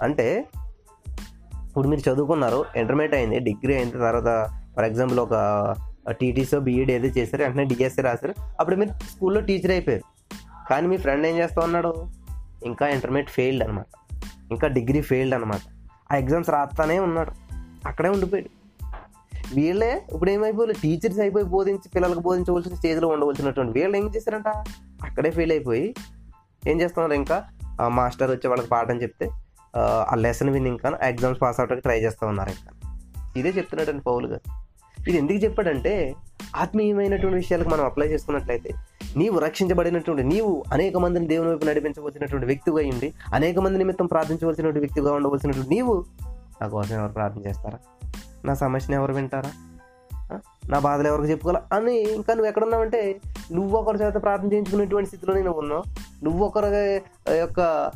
అంటే 0.01 0.45
ఇప్పుడు 1.67 1.87
మీరు 1.87 2.09
చదువుకున్నారు 2.09 2.65
ఇంటర్మీడియట్ 2.75 3.15
అయింది 3.15 3.39
డిగ్రీ 3.39 3.73
అయిన 3.75 3.89
తర్వాత 3.89 4.29
ఫర్ 4.75 4.85
ఎగ్జాంపుల్ 4.85 5.19
ఒక 5.19 5.35
టీటీసీ 6.11 6.57
బీఈడి 6.59 6.93
ఏదో 6.93 7.07
చేశారు 7.07 7.41
వెంటనే 7.43 7.63
డిఎస్సీ 7.63 8.01
రాశారు 8.01 8.33
అప్పుడు 8.59 8.75
మీరు 8.75 8.89
స్కూల్లో 8.89 9.41
టీచర్ 9.41 9.71
అయిపోయారు. 9.71 10.05
కానీ 10.69 10.87
మీ 10.87 10.97
ఫ్రెండ్ 10.97 11.27
ఏం 11.27 11.37
చేస్తా 11.37 11.61
ఉన్నాడు? 11.61 12.20
ఇంకా 12.63 12.87
ఇంటర్మీడియట్ 12.87 13.31
ఫెయిల్డ్ 13.31 13.63
అనమాట 13.63 13.85
ఇంకా 14.51 14.67
డిగ్రీ 14.67 15.01
ఫెయిల్డ్ 15.01 15.35
అనమాట 15.35 15.61
ఆ 16.11 16.15
ఎగ్జామ్స్ 16.15 16.49
రాస్తానే 16.49 16.99
ఉన్నాడు. 16.99 17.31
అక్కడే 17.87 18.09
ఉండిపోయాడు. 18.09 18.49
వీళ్ళే 19.55 20.07
ఇప్పుడు 20.13 20.29
ఏమైపోయారు? 20.29 20.73
టీచర్స్ 20.73 21.19
అయిపోయి 21.19 21.45
బోధించి 21.45 21.89
పిల్లలకు 21.95 22.19
బోధించవలసిన 22.19 22.75
స్టేజ్లో 22.75 23.07
ఉండవలసినటువంటి 23.07 23.79
వీళ్ళు 23.79 23.97
ఏం 23.97 24.11
చేశారంట? 24.15 24.47
అక్కడే 25.03 25.31
ఫెయిల్ 25.31 25.51
అయిపోయి 25.51 25.95
ఏం 26.67 26.81
చేస్తున్నారు 26.81 27.13
ఇంకా? 27.13 27.45
మాస్టర్ 27.87 28.31
వచ్చి 28.31 28.47
వాళ్ళకి 28.47 28.69
పాఠం 28.69 29.01
చెప్తే 29.01 29.29
ఆ, 29.75 30.05
ఆ 30.11 30.15
లెసన్ 30.15 30.49
విని 30.49 30.69
ఇంకా 30.69 30.99
ఎగ్జామ్స్ 31.03 31.41
పాస్ 31.41 31.59
అవడానికి 31.59 31.81
ట్రై 31.81 31.99
చేస్తూ 31.99 32.27
ఉన్నారు 32.27 32.49
ఇంకా. 32.49 32.91
ఇదే 33.37 33.49
చెప్తున్నాడండి 33.49 34.03
పౌలు 34.03 34.27
గారు. 34.27 34.60
ఇది 35.07 35.17
ఎందుకు 35.17 35.37
చెప్పాడంటే 35.37 36.15
ఆత్మీయమైనటువంటి 36.55 37.35
విషయాలకు 37.35 37.69
మనం 37.69 37.85
అప్లై 37.85 38.07
చేసుకున్నట్లయితే 38.07 38.73
నీవు 39.17 39.39
రక్షించబడినటువంటి 39.39 40.23
నీవు 40.23 40.63
అనేక 40.73 40.97
మందిని 40.97 41.27
దేవుని 41.27 41.49
వైపు 41.49 41.65
నడిపించవలసినటువంటి 41.65 42.45
వ్యక్తిగా 42.45 42.77
అయ్యింది 42.77 43.13
అనేక 43.33 43.59
మంది 43.59 43.77
నిమిత్తం 43.77 44.05
ప్రార్థించవలసినటువంటి 44.05 44.79
వ్యక్తిగా 44.79 45.13
ఉండవలసినటువంటి 45.13 45.69
నీవు 45.69 46.05
నా 46.61 46.67
కోసం 46.67 46.95
ఎవరు 46.95 47.11
ప్రార్థన 47.11 47.47
చేస్తారా? 47.47 47.79
నా 48.45 48.53
సమస్యను 48.53 48.95
ఎవరు 48.95 49.13
వింటారా? 49.13 49.51
నా 50.69 50.79
బాధలు 50.79 51.07
ఎవరికి 51.07 51.31
చెప్పుకోవాలా? 51.31 51.77
అని 51.77 51.99
ఇంకా 51.99 52.33
నువ్వు 52.33 52.47
ఎక్కడున్నావంటే 52.47 53.21
నువ్వు 53.51 53.77
ఒకరి 53.77 53.97
చేత 53.97 54.13
ప్రార్థన 54.13 54.47
చేయించుకునేటువంటి 54.47 55.07
స్థితిలో 55.07 55.33
నేను 55.33 55.51
ఉన్నావు. 55.51 55.83
నువ్వు 56.23 56.45
ఒకరి 56.45 57.01
యొక్క 57.37 57.91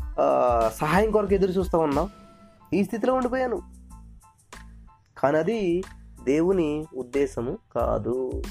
సహాయం 0.82 1.12
కొరకు 1.12 1.34
ఎదురు 1.34 1.52
చూస్తూ 1.52 1.80
ఉన్నావు. 1.80 2.10
ఈ 2.76 2.84
స్థితిలో 2.84 3.14
ఉండిపోయాను. 3.14 3.62
కానీ 5.18 5.38
అది 5.38 5.84
దేవుని 6.26 6.86
ఉద్దేశము 6.96 7.58
కాదు. 7.76 8.44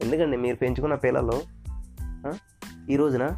ఎందుకండి 0.00 0.36
మీరు 0.36 0.56
పెంచుకున్న 0.56 0.94
పిల్లలు 0.94 1.42
ఈ 2.90 2.96
రోజున 2.96 3.30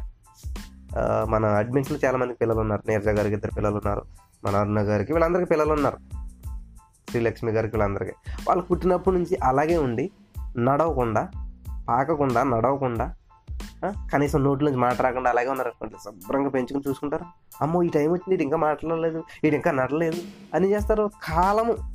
మన 1.29 1.45
అడ్మిషన్లో 1.45 2.07
చాలామంది 2.07 2.33
పిల్లలు 2.33 2.59
ఉన్నారు. 2.59 2.83
నీరజ 2.87 3.07
గారికి 3.07 3.35
ఇద్దరు 3.35 3.51
పిల్లలు 3.51 3.75
ఉన్నారు. 3.75 4.01
మన 4.45 4.55
అరుణ 4.55 4.79
గారికి 4.79 5.13
వీళ్ళందరికీ 5.13 5.45
పిల్లలు 5.45 5.73
ఉన్నారు. 5.73 5.97
శ్రీలక్ష్మి 7.09 7.51
గారికి 7.51 7.75
వీళ్ళందరికీ. 7.75 8.11
వాళ్ళు 8.47 8.63
పుట్టినప్పటి 8.63 9.15
నుంచి 9.15 9.37
అలాగే 9.43 9.77
ఉండి 9.77 10.11
నడవకుండా 10.57 11.29
పాకకుండా 11.89 12.43
నడవకుండా 12.43 13.15
కనీసం 14.13 14.43
నోట్ల 14.43 14.65
నుంచి 14.65 14.79
మాట 14.79 15.01
రాకుండా 15.01 15.29
అలాగే 15.29 15.47
ఉన్నారు 15.47 15.69
అనుకోండి. 15.69 15.95
శుభ్రంగా 16.03 16.49
పెంచుకుని 16.49 16.89
చూసుకుంటారు. 16.89 17.25
అమ్మో 17.61 17.83
ఈ 17.83 17.89
టైం 17.89 18.09
వచ్చింది 18.09 18.33
ఇటు 18.33 18.43
ఇంకా 18.43 18.57
మాట్లాడలేదు 18.57 19.23
ఇటు 19.43 19.55
ఇంకా 19.55 19.71
నడలేదు. 19.71 20.21
అని 20.53 20.71
చేస్తారు 20.71 21.09
కాలము. 21.23 21.94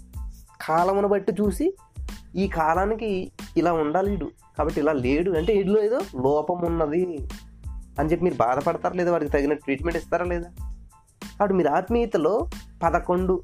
కాలమును 0.60 1.08
బట్టి 1.08 1.32
చూసి 1.32 1.76
ఈ 2.36 2.48
కాలానికి 2.48 3.32
ఇలా 3.56 3.72
ఉండాలి 3.72 4.10
వీడు 4.10 4.30
కాబట్టి 4.58 4.80
ఇలా 4.80 4.92
లేడు. 4.92 5.30
అంటే 5.30 5.52
వీడిలో 5.52 5.82
ఏదో 5.82 6.00
లోపం 6.24 6.60
ఉన్నది 6.60 7.28
అని 7.98 8.08
చెప్పి 8.08 8.24
మీరు 8.24 8.34
బాధపడతారా 8.34 8.94
లేదా? 8.94 9.12
వాడికి 9.12 9.30
తగిన 9.30 9.52
ట్రీట్మెంట్ 9.52 9.98
ఇస్తారా 9.98 10.26
లేదా? 10.26 10.50
కాబట్టి 11.38 11.54
మీరు 11.54 11.68
ఆత్మీయతలో 11.68 12.50
పదకొండు 12.82 13.42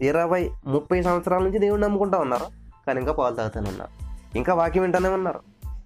ఇరవై 0.00 0.50
ముప్పై 0.66 1.02
సంవత్సరాల 1.02 1.42
నుంచి 1.42 1.58
దేవుడిని 1.58 1.84
నమ్ముకుంటా 1.84 2.18
ఉన్నారు. 2.18 2.44
కానీ 2.86 3.00
ఇంకా 3.00 3.12
పాలు 3.12 3.34
తాగుతూనే 3.34 3.70
ఉన్నారు. 3.70 3.90
ఇంకా 4.36 4.54
వాక్యం 4.54 4.82
వింటానే 4.82 5.08
ఉన్నారు. 5.08 5.40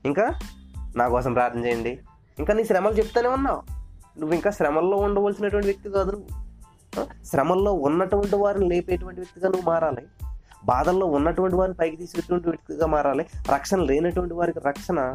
ఇంకా 0.04 0.38
నా 0.96 1.08
కోసం 1.08 1.32
ప్రార్థన 1.32 1.64
చేయండి. 1.64 1.98
ఇంకా 2.38 2.54
నీ 2.54 2.64
శ్రమలు 2.64 2.94
చెప్తానే 2.94 3.28
ఉన్నావు. 3.28 3.62
నువ్వు 4.20 4.34
ఇంకా 4.34 4.50
శ్రమల్లో 4.50 4.96
ఉండవలసినటువంటి 4.96 5.66
వ్యక్తి 5.66 5.90
కాదు 5.90 6.10
నువ్వు. 6.10 6.46
శ్రమల్లో 7.24 7.72
ఉన్నటువంటి 7.72 8.36
వారిని 8.36 8.68
లేపేటువంటి 8.68 9.20
వ్యక్తిగా 9.20 9.48
నువ్వు 9.48 9.66
మారాలి. 9.66 10.25
బాధల్లో 10.66 11.06
ఉన్నటువంటి 11.06 11.56
వారిని 11.56 11.76
పైకి 11.80 11.96
తీసేటువంటి 11.96 12.48
వ్యక్తిగా 12.48 12.86
మారాలి. 12.86 13.26
రక్షణ 13.54 13.80
లేనటువంటి 13.80 14.34
వారికి 14.34 14.60
రక్షణ 14.66 15.14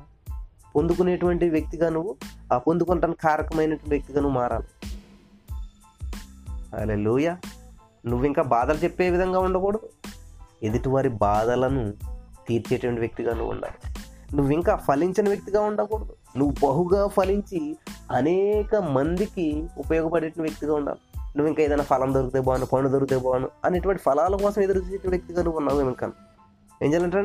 పొందుకునేటువంటి 0.76 1.50
వ్యక్తిగా 1.50 1.90
నువ్వు 1.90 2.16
ఆ 2.54 2.58
పొందుకుంటానికి 2.58 3.20
కారకమైనటువంటి 3.22 3.90
వ్యక్తిగా 3.90 4.22
నువ్వు 4.22 4.36
మారాలి. 4.36 4.88
అలా 6.76 6.96
లూయ 6.96 7.36
నువ్వు 8.06 8.26
ఇంకా 8.26 8.42
బాధలు 8.42 8.78
చెప్పే 8.78 9.10
విధంగా 9.10 9.40
ఉండకూడదు. 9.40 9.90
ఎదుటివారి 10.64 11.10
బాధలను 11.10 11.94
తీర్చేటువంటి 12.48 13.00
వ్యక్తిగా 13.00 13.34
నువ్వు 13.34 13.52
ఉండాలి. 13.52 13.94
నువ్వు 14.36 14.54
ఇంకా 14.54 14.76
ఫలించిన 14.76 15.28
వ్యక్తిగా 15.28 15.62
ఉండకూడదు. 15.62 16.16
నువ్వు 16.38 16.72
బహుగా 16.72 17.08
ఫలించి 17.08 17.78
అనేక 18.12 18.76
మందికి 18.76 19.68
ఉపయోగపడేటువంటి 19.78 20.50
వ్యక్తిగా 20.50 20.76
ఉండాలి. 20.76 21.11
నువ్వు 21.38 21.48
ఇంకా 21.48 21.64
ఏదైనా 21.64 21.84
ఫలం 21.84 22.14
దొరికితే 22.14 22.40
బాగును 22.40 22.66
పండు 22.66 22.90
దొరికితే 22.90 23.18
బాగును 23.18 23.50
అనేటువంటి 23.66 24.04
ఫలాల 24.04 24.36
కోసం 24.36 24.62
ఎదురు 24.62 24.80
చూసే 24.80 25.10
వ్యక్తిగా 25.10 25.44
నువ్వు 25.44 25.60
ఉన్నావు 25.60 25.82
ఇంకా. 25.82 26.12
ఏం 26.84 26.94
చేయాలంటే 26.94 27.18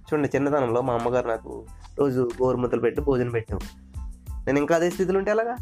చూడండి 0.00 0.30
చిన్నతనంలో 0.36 0.80
మా 0.80 0.94
అమ్మగారు 0.94 1.28
నాకు 1.28 1.66
రోజు 1.98 2.28
గోరుముద్దలు 2.42 2.80
పెట్టి 2.80 3.02
భోజనం 3.02 3.30
పెట్టావు 3.30 3.90
నేను 4.46 4.58
ఇంకా 4.58 4.76
అదే 4.76 4.90
స్థితిలో 4.90 5.18
ఉంటే 5.18 5.30
ఎలాగా? 5.30 5.56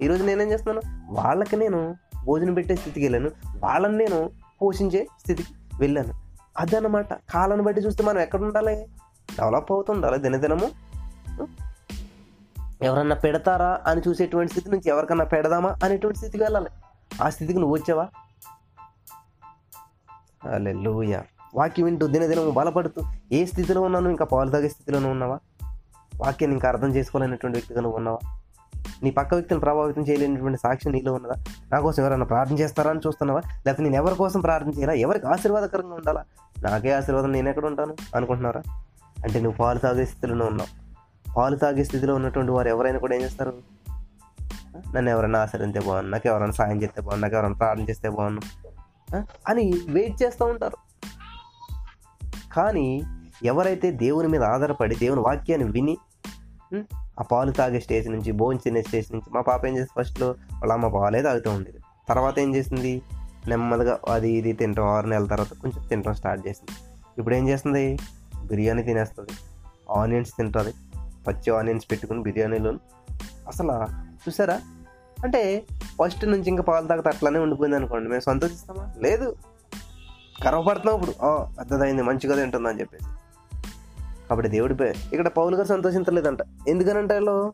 ఈరోజు 0.00 0.24
నేనేం 0.24 0.50
చేస్తున్నాను? 0.50 1.12
వాళ్ళకి 1.20 1.56
నేను 1.56 1.96
భోజనం 2.24 2.54
పెట్టే 2.54 2.76
స్థితికి 2.76 3.06
వెళ్ళాను. 3.06 3.30
వాళ్ళని 3.64 3.96
నేను 3.96 4.30
పోషించే 4.62 5.06
స్థితికి 5.20 5.54
వెళ్ళాను. 5.80 6.14
అదనమాట 6.58 7.14
కాలాన్ని 7.14 7.66
బట్టి 7.66 7.82
చూస్తే 7.82 8.04
మనం 8.04 8.20
ఎక్కడ 8.20 8.42
ఉండాలి? 8.42 8.86
డెవలప్ 9.38 9.72
అవుతుండాలి 9.72 10.18
దినదినము 10.18 10.70
ఎవరన్నా 12.84 13.16
పెడతారా 13.16 13.80
అని 13.86 14.02
చూసేటువంటి 14.08 14.50
స్థితి 14.50 14.70
నుంచి 14.70 14.88
ఎవరికన్నా 14.88 15.24
పెడదామా 15.24 15.76
అనేటువంటి 15.84 16.18
స్థితికి 16.18 16.44
వెళ్ళాలి. 16.44 16.70
ఆ 17.22 17.30
స్థితికి 17.30 17.58
నువ్వు 17.58 17.76
వచ్చావా? 17.76 18.08
అల్లెలుయ 20.52 21.20
వాక్యం 21.54 21.84
వింటూ 21.84 22.06
దినదినము 22.06 22.50
బలపడుతూ 22.50 23.02
ఏ 23.32 23.44
స్థితిలో 23.44 23.80
ఉన్నాను 23.80 24.08
ఇంకా 24.08 24.24
పాలు 24.24 24.50
తాగే 24.50 24.68
స్థితిలోనే 24.68 25.08
ఉన్నావా? 25.08 25.38
వాక్యాన్ని 26.16 26.56
ఇంకా 26.56 26.68
అర్థం 26.68 26.88
చేసుకోలేనటువంటి 26.88 27.58
వ్యక్తిగా 27.58 27.80
నువ్వు 27.80 27.96
ఉన్నావా? 27.96 28.18
నీ 29.02 29.10
పక్క 29.10 29.34
వ్యక్తిని 29.34 29.60
ప్రభావితం 29.60 30.02
చేయలేనటువంటి 30.02 30.58
సాక్ష్యం 30.58 30.92
నీలో 30.92 31.12
ఉన్నదా? 31.12 31.34
నా 31.72 31.80
కోసం 31.80 32.02
ఎవరైనా 32.02 32.24
ప్రార్థన 32.24 32.58
చేస్తారా 32.58 32.90
అని 32.90 33.00
చూస్తున్నావా? 33.06 33.40
లేకపోతే 33.66 33.82
నేను 33.82 33.94
ఎవరి 33.94 34.14
కోసం 34.14 34.40
ప్రార్థన 34.40 34.70
చేయాలా? 34.70 34.92
ఎవరికి 34.92 35.26
ఆశీర్వాదకరంగా 35.26 35.94
ఉండాలా? 35.94 36.24
నాకే 36.62 36.92
ఆశీర్వాదం 36.92 37.32
నేను 37.32 37.48
ఎక్కడ 37.48 37.66
ఉంటాను? 37.66 37.96
అనుకుంటున్నారా? 38.14 38.62
అంటే 39.24 39.40
నువ్వు 39.40 39.56
పాలు 39.58 39.78
తాగే 39.78 40.04
స్థితిలోనే 40.04 40.44
ఉన్నావు. 40.44 40.83
పాలు 41.36 41.56
తాగే 41.56 41.84
స్థితిలో 41.84 42.14
ఉన్నటువంటి 42.14 42.52
వారు 42.52 42.68
ఎవరైనా 42.68 42.98
కూడా 42.98 43.14
ఏం 43.14 43.22
చేస్తారు? 43.22 43.62
నన్ను 44.94 45.10
ఎవరైనా 45.10 45.38
ఆశ్రయిస్తే 45.38 45.80
బాగుంది 45.80 46.10
నాకు 46.10 46.28
ఎవరైనా 46.28 46.52
సాయం 46.52 46.82
చేస్తే 46.82 47.00
బాగుంది 47.02 47.22
నాకు 47.22 47.34
ఎవరైనా 47.34 47.54
ప్రార్థన 47.54 47.90
చేస్తే 47.90 48.08
బాగుండు 48.08 48.42
అని 49.48 49.72
వెయిట్ 49.88 50.22
చేస్తూ 50.22 50.44
ఉంటారు. 50.44 50.76
కానీ 52.52 53.02
ఎవరైతే 53.42 53.90
దేవుని 53.90 54.28
మీద 54.28 54.42
ఆధారపడి 54.42 54.94
దేవుని 54.94 55.20
వాక్యాన్ని 55.20 55.70
విని 55.70 55.98
ఆ 57.20 57.22
పాలు 57.22 57.50
తాగే 57.50 57.80
స్టేజ్ 57.80 58.08
నుంచి 58.08 58.32
భోజనం 58.32 58.60
తినే 58.64 58.82
స్టేజ్ 58.82 59.12
నుంచి 59.12 59.34
మా 59.34 59.40
పాప 59.40 59.66
ఏం 59.66 59.76
చేసి 59.76 59.88
ఫస్ట్లో? 59.98 60.28
వాళ్ళ 60.28 60.72
అమ్మ 60.72 60.88
పాలే 60.88 61.22
తాగుతూ 61.22 61.50
ఉండేది. 61.50 61.78
తర్వాత 62.08 62.38
ఏం 62.38 62.54
చేసింది? 62.54 63.02
నెమ్మదిగా 63.48 63.98
అది 64.08 64.30
ఇది 64.30 64.52
తింటాం 64.52 64.86
ఆరు 64.86 65.06
నెలల 65.06 65.26
తర్వాత 65.26 65.54
కొంచెం 65.54 65.86
తినడం 65.88 66.14
స్టార్ట్ 66.14 66.48
చేసింది. 66.48 66.72
ఇప్పుడు 67.18 67.34
ఏం 67.34 67.48
చేస్తుంది? 67.48 67.98
బిర్యానీ 68.44 68.82
తినేస్తుంది. 68.82 69.30
ఆనియన్స్ 69.90 70.30
తింటుంది. 70.30 70.74
పచ్చి 71.26 71.56
ఆనియన్స్ 71.56 71.90
పెట్టుకుని 71.90 72.22
బిర్యానీలో. 72.22 72.72
అసలు 73.48 73.72
చూసారా? 74.28 74.60
అంటే 75.24 75.64
ఫస్ట్ 76.02 76.24
నుంచి 76.24 76.44
ఇంకా 76.46 76.62
పాలు 76.62 76.86
తాగితే 76.86 77.08
అట్లానే 77.08 77.38
ఉండిపోయింది 77.38 77.76
అనుకోండి. 77.76 78.08
మేము 78.08 78.20
సంతోషిస్తామా? 78.20 78.92
లేదు. 78.98 79.36
గర్వపడుతున్నాం 80.46 81.00
ఇప్పుడు. 81.00 81.14
పెద్దదైంది 81.58 82.02
మంచిగా 82.02 82.42
ఉంటుందని 82.42 82.80
చెప్పేసి. 82.80 83.04
కాబట్టి 84.28 84.50
దేవుడి 84.50 84.74
ఇక్కడ 85.12 85.28
పౌలు 85.28 85.56
గారు 85.56 85.68
సంతోషించలేదంట. 85.68 86.38
ఎందుకనంటే 86.68 87.14
వాళ్ళు 87.14 87.52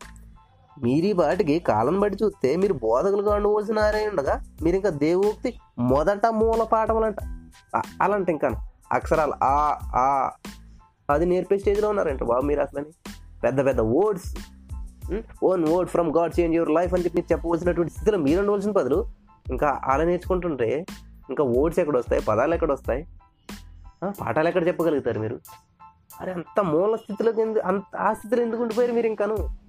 మీరు 0.83 1.07
ఈ 1.07 1.13
కాలం 1.59 2.01
బట్టి 2.01 2.25
చూస్తే 2.25 2.57
మీరు 2.57 2.73
బోధకులుగా 2.73 3.35
ఉండవలసిన 3.35 3.81
వారే 3.81 4.09
ఉండగా 4.09 4.45
మీరు 4.63 4.77
ఇంకా 4.77 4.89
దేవుక్తి 4.89 5.61
మొదట 5.79 6.27
మూల 6.27 6.63
పాఠములంట. 6.63 7.23
అలాంటి 7.23 8.03
అలాంట 8.03 8.31
ఇంకా 8.31 8.69
అక్షరాలు 8.93 9.33
ఆ 9.43 9.79
ఆ 9.97 10.31
అది 11.11 11.27
నేర్పే 11.27 11.59
స్టేజ్లో 11.59 11.89
ఉన్నారంట 11.89 12.23
బాబు 12.23 12.41
మీరు 12.41 12.61
అసలని. 12.61 13.11
పెద్ద 13.43 13.67
పెద్ద 13.67 13.81
words 13.81 14.29
one 15.45 15.65
word 15.69 15.91
from 15.91 16.11
God 16.17 16.41
change 16.41 16.57
your 16.57 16.71
life 16.71 16.95
అని 16.95 17.05
చెప్పి 17.05 17.17
మీరు 17.19 17.33
చెప్పవలసినటువంటి 17.33 17.93
స్థితిలో 17.93 18.19
మీరు 18.19 18.41
ఉండవలసిన 18.41 18.71
బదులు 18.71 18.99
ఇంకా 19.51 19.81
అలా 19.85 20.05
నేర్చుకుంటుంటే 20.05 20.87
ఇంకా 21.31 21.45
వర్డ్స్ 21.45 21.81
ఎక్కడ 21.81 21.97
వస్తాయి 21.97 22.23
పదాలు 22.23 22.55
ఎక్కడ 22.55 22.73
వస్తాయి? 22.73 23.07
పాఠాలు 24.21 24.49
ఎక్కడ 24.49 24.67
చెప్పగలుగుతారు 24.67 25.19
మీరు? 25.19 25.41
అరే 26.21 26.33
అంత 26.33 26.61
మూల 26.61 26.97
స్థితిలోకి 26.97 27.41
ఎందుకు 27.41 27.67
అంత 27.67 27.97
ఆ 27.97 28.13
స్థితిలో 28.13 28.43
ఎందుకు 28.43 28.63
ఉండిపోయారు 28.63 28.93
మీరు 28.93 29.07
ఇంకాను? 29.07 29.60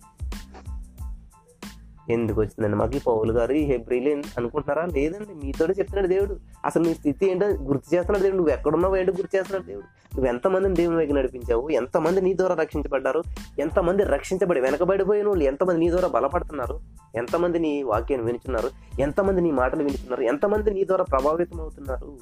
ఎందుకు 2.11 2.41
వచ్చిందండి 2.41 2.77
మాకు 2.77 2.95
ఈ 2.95 2.99
పౌలు 3.07 3.33
గారు 3.33 3.53
ఈ 3.53 3.63
హెబ్రిలే 3.63 4.13
అనుకుంటున్నారా? 4.37 4.85
లేదండి 4.85 5.45
మీతోనే 5.45 5.73
చెప్తున్నాడు 5.79 6.07
దేవుడు. 6.07 6.37
అసలు 6.65 6.83
నీ 6.83 6.93
స్థితి 6.93 7.31
ఏంటో 7.31 7.47
గుర్తు 7.47 7.95
చేస్తున్నాడు 7.95 8.23
దేవుడు. 8.23 8.37
నువ్వు 8.37 8.53
ఎక్కడున్నావు 8.53 8.95
ఏంటో 8.95 9.11
గుర్తు 9.11 9.37
చేస్తున్నాడు 9.37 9.67
దేవుడు. 9.67 9.85
నువ్వు 10.15 10.25
ఎంతమందిని 10.25 10.75
దేవుని 10.75 10.97
వైపు 10.97 11.13
నడిపించావు? 11.13 11.69
ఎంతమంది 11.69 12.21
నీ 12.21 12.33
ద్వారా 12.33 12.55
రక్షించబడ్డారు? 12.55 13.23
ఎంతమంది 13.59 14.03
రక్షించబడి 14.03 14.61
వెనకబడిపోయిన 14.61 15.27
వాళ్ళు 15.27 15.43
ఎంతమంది 15.43 15.79
నీ 15.79 15.89
ద్వారా 15.89 16.07
బలపడుతున్నారు? 16.07 16.79
ఎంతమంది 17.15 17.59
నీ 17.59 17.83
వాక్యాన్ని 17.83 18.25
వినుచున్నారు? 18.25 18.69
ఎంతమంది 19.01 19.41
నీ 19.41 19.51
మాటలు 19.51 19.83
వినుచున్నారు? 19.83 20.21
ఎంతమంది 20.21 20.71
నీ 20.71 20.85
ద్వారా 20.85 21.03
ప్రభావితం 21.03 21.61
అవుతున్నారు 21.61 22.17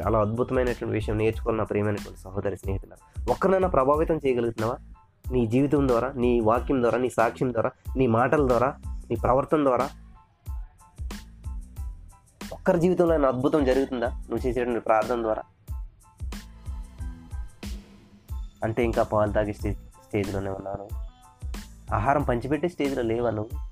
చాలా 0.00 0.18
అద్భుతమైనటువంటి 0.18 0.94
విషయం 0.94 1.18
నేర్చుకున్న 1.18 1.62
ప్రియమైనటువంటి 1.62 2.20
సహోదరి 2.20 2.56
స్నేహితుల 2.56 2.90
ఒక్కరినైనా 3.30 3.68
ప్రభావితం 3.68 4.16
చేయగలుగుతున్నావా? 4.16 4.76
నీ 5.32 5.46
జీవితం 5.46 5.88
ద్వారా 5.88 6.12
నీ 6.12 6.40
వాక్యం 6.40 6.82
ద్వారా 6.82 6.98
నీ 6.98 7.10
సాక్ష్యం 7.10 7.52
ద్వారా 7.52 7.70
నీ 7.96 8.06
మాటల 8.06 8.48
ద్వారా 8.48 8.76
నీ 9.10 9.16
ప్రవర్తన 9.16 9.64
ద్వారా 9.64 9.90
ఒక్కరి 12.52 12.80
జీవితంలో 12.80 13.28
అద్భుతం 13.28 13.64
జరుగుతుందా? 13.64 14.06
నువ్వు 14.06 14.46
చేసేటువంటి 14.46 14.80
ప్రార్థన 14.80 15.22
ద్వారా. 15.22 15.42
అంటే 18.64 18.84
ఇంకా 18.84 19.02
పాలు 19.02 19.32
తాగే 19.32 19.52
స్టేజ్ 19.52 19.78
స్టేజ్లోనే 19.78 20.50
ఉన్నాను. 20.50 20.88
ఆహారం 21.94 22.22
పంచిపెట్టే 22.22 22.68
స్టేజ్లో 22.68 23.02
లేవా 23.02 23.30
నువ్వు 23.30 23.68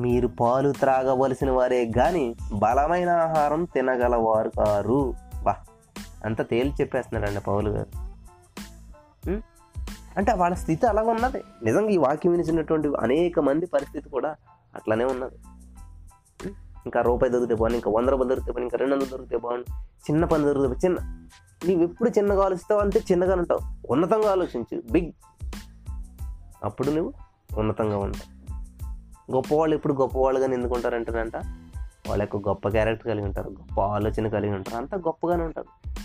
మీరు 0.00 0.28
పాలు 0.28 0.72
త్రాగవలసిన 0.72 1.50
వారే 1.50 1.92
కానీ 1.96 2.34
బలమైన 2.52 3.08
ఆహారం 3.08 3.64
తినగలవారు 3.64 4.48
కారు. 4.48 5.14
అంత 6.24 6.50
తేలి 6.50 6.74
చెప్పేస్తున్నారండి 6.80 7.40
పౌలు 7.40 7.70
గారు. 7.70 8.06
అంటే 10.16 10.32
వాళ్ళ 10.32 10.56
స్థితి 10.56 10.86
అలాగ 10.86 11.08
ఉన్నది. 11.08 11.42
నిజంగా 11.62 11.88
ఈ 11.88 11.96
వాక్యం 11.96 12.32
వినిచినటువంటి 12.32 12.88
అనేక 13.00 13.40
మంది 13.40 13.66
పరిస్థితి 13.66 14.08
కూడా 14.08 14.36
అట్లానే 14.74 15.04
ఉన్నది. 15.04 15.34
ఇంకా 16.86 17.00
రూపాయి 17.00 17.32
దొరికితే 17.32 17.54
బాగుంది 17.54 17.76
ఇంకా 17.76 17.90
వంద 17.90 18.08
రూపాయలు 18.08 18.28
దొరికితే 18.28 18.52
బాగుంది 18.52 18.64
ఇంకా 18.64 18.78
రెండు 18.78 18.94
వందలు 18.94 19.10
దొరికితే 19.10 19.36
బాగుంది 19.36 19.64
చిన్న 20.10 20.24
పని 20.24 20.44
దొరికితే 20.44 20.86
చిన్న 20.86 21.28
నీవు 21.66 21.82
ఎప్పుడు 21.82 22.10
చిన్నగా 22.10 22.44
ఆలోచిస్తావు 22.44 22.80
అంతే 22.80 23.02
చిన్నగా 23.12 23.34
ఉంటావు. 23.34 23.92
ఉన్నతంగా 23.92 24.30
ఆలోచించు 24.30 24.82
బిగ్. 24.90 25.12
అప్పుడు 26.64 26.90
నువ్వు 26.90 27.12
ఉన్నతంగా 27.58 27.98
ఉంటావు. 27.98 28.36
గొప్పవాళ్ళు 29.32 29.76
ఎప్పుడు 29.76 29.94
గొప్పవాళ్ళుగా 29.94 30.52
ఎందుకుంటారంటారంట 30.52 31.36
వాళ్ళ 32.08 32.22
యొక్క 32.22 32.48
గొప్ప 32.48 32.68
క్యారెక్టర్ 32.68 33.06
కలిగి 33.06 33.24
ఉంటారు 33.24 33.50
గొప్ప 33.50 33.80
ఆలోచన 33.80 34.28
కలిగి 34.28 34.54
ఉంటారు 34.54 34.76
అంత 34.76 34.94
గొప్పగానే 34.94 35.44
ఉంటారు. 35.44 35.96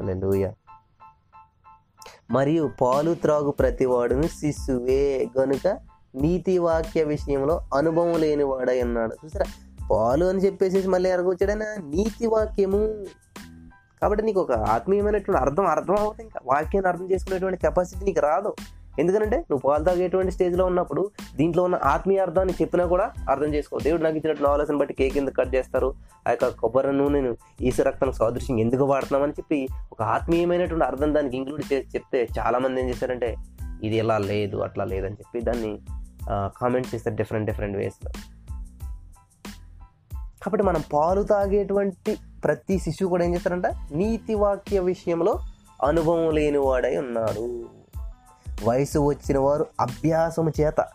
లూయ 0.00 0.50
మరియు 2.30 2.70
పాలు 2.80 3.14
త్రాగు 3.14 3.50
ప్రతివాడును 3.50 4.22
శిశువే 4.22 5.30
గనుక 5.38 5.78
నీతి 6.14 6.58
వాక్య 6.58 7.04
విషయంలో 7.04 7.60
అనుభవం 7.74 8.20
లేనివాడై 8.20 8.82
ఉన్నాడు. 8.82 9.16
చూసారా? 9.24 9.46
పాలు 9.90 10.24
అని 10.24 10.38
చెప్పేసి 10.38 10.88
మళ్ళీ 10.88 11.10
ఎరగొచ్చాడైనా 11.10 11.66
నీతి 11.78 12.26
వాక్యము. 12.26 13.04
కాబట్టి 14.00 14.24
నీకు 14.24 14.40
ఒక 14.40 14.52
ఆత్మీయమైనటువంటి 14.52 15.40
అర్థం 15.40 15.66
అర్థం 15.66 15.96
అవుతుంది 15.96 16.22
ఇంకా. 16.22 16.40
వాక్యాన్ని 16.44 16.88
అర్థం 16.88 17.10
చేసుకునేటువంటి 17.10 17.58
కెపాసిటీ 17.60 18.04
నీకు 18.04 18.20
రాదు. 18.20 18.54
ఎందుకంటే 18.98 19.36
నువ్వు 19.36 19.60
పాలు 19.68 19.84
తాగేటువంటి 19.84 20.32
స్టేజ్లో 20.32 20.64
ఉన్నప్పుడు 20.66 21.10
దీంట్లో 21.36 21.62
ఉన్న 21.64 21.78
ఆత్మీయ 21.84 22.18
అర్థాన్ని 22.18 22.54
చెప్పినా 22.62 22.86
కూడా 22.86 23.12
అర్థం 23.28 23.54
చేసుకో. 23.54 23.78
దేవుడు 23.78 24.02
నాకు 24.02 24.16
ఇచ్చినట్టు 24.16 24.42
నాలెస్ని 24.42 24.78
బట్టి 24.78 24.94
కేక్ 24.94 25.16
ఎందుకు 25.16 25.34
కట్ 25.34 25.54
చేస్తారు? 25.54 25.94
ఆ 26.28 26.30
యొక్క 26.30 26.48
కొబ్బరి 26.48 26.92
నూనెను 26.92 27.36
ఈసు 27.60 27.82
రక్తం 27.82 28.12
సాదృశ్యం 28.12 28.60
ఎందుకు 28.60 28.84
వాడుతున్నామని 28.84 29.32
చెప్పి 29.32 29.68
ఒక 29.92 30.02
ఆత్మీయమైనటువంటి 30.02 30.84
అర్థం 30.84 31.14
దానికి 31.14 31.36
ఇంక్లూడ్ 31.36 31.72
చేసి 31.72 31.88
చెప్తే 31.94 32.28
చాలామంది 32.38 32.80
ఏం 32.80 32.88
చేశారంటే 32.88 33.36
ఇది 33.82 33.96
ఇలా 33.96 34.18
లేదు 34.18 34.56
అట్లా 34.56 34.84
లేదని 34.84 35.14
చెప్పి 35.14 35.40
దాన్ని 35.40 35.78
కామెంట్ 36.30 36.94
చేస్తారు 36.94 37.16
డిఫరెంట్ 37.16 37.46
డిఫరెంట్ 37.46 37.76
వేస్లో 37.76 38.10
కాబట్టి 40.44 40.64
మనం 40.64 40.82
పాలు 40.92 41.22
తాగేటువంటి 41.22 42.16
ప్రతి 42.44 42.78
శిశువు 42.78 43.08
కూడా 43.08 43.24
ఏం 43.24 43.34
చేస్తారంట 43.34 43.66
నీతి 43.92 44.34
వాక్య 44.34 44.78
విషయంలో 44.78 45.38
అనుభవం 45.84 46.30
లేనివాడై 46.30 46.96
ఉన్నాడు. 46.96 47.64
వయసు 48.64 48.98
వచ్చిన 48.98 49.38
వారు 49.38 49.66
అభ్యాసము 49.80 50.52
చేత. 50.60 50.86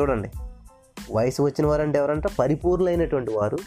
చూడండి. 0.00 0.30
వయసు 1.12 1.42
వచ్చిన 1.42 1.66
వారు 1.66 1.82
అంటే 1.82 1.98
ఎవరంటే 1.98 2.28
పరిపూర్ణులైనటువంటి 2.38 3.30
వారు 3.30 3.58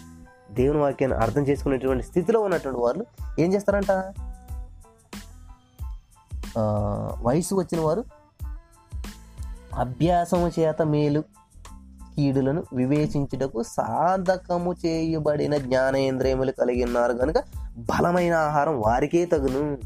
దేవుని 0.51 0.80
వాక్యాన్ని 0.80 1.19
అర్థం 1.19 1.41
చేసుకునేటువంటి 1.41 2.04
స్థితిలో 2.04 2.39
ఉన్నటువంటి 2.39 2.80
వారు 2.80 3.06
ఏం 3.39 3.54
చేస్తారంట? 3.54 3.91
వయసు 7.21 7.56
వచ్చిన 7.56 7.82
వారు 7.82 8.04
అభ్యాసము 9.75 10.51
చేత 10.60 10.82
మేలు 10.82 11.21
కీడులను 12.15 12.63
వివేచించుటకు 12.73 13.63
సాధకము 13.63 14.75
చేయబడిన 14.86 15.58
జ్ఞానేంద్రియములు 15.58 16.51
కలిగి 16.51 16.84
ఉన్నారు. 16.84 17.13
కనుక 17.13 17.36
బలమైన 17.77 18.34
ఆహారం 18.34 18.82
వారికే 18.82 19.25
తగును. 19.25 19.77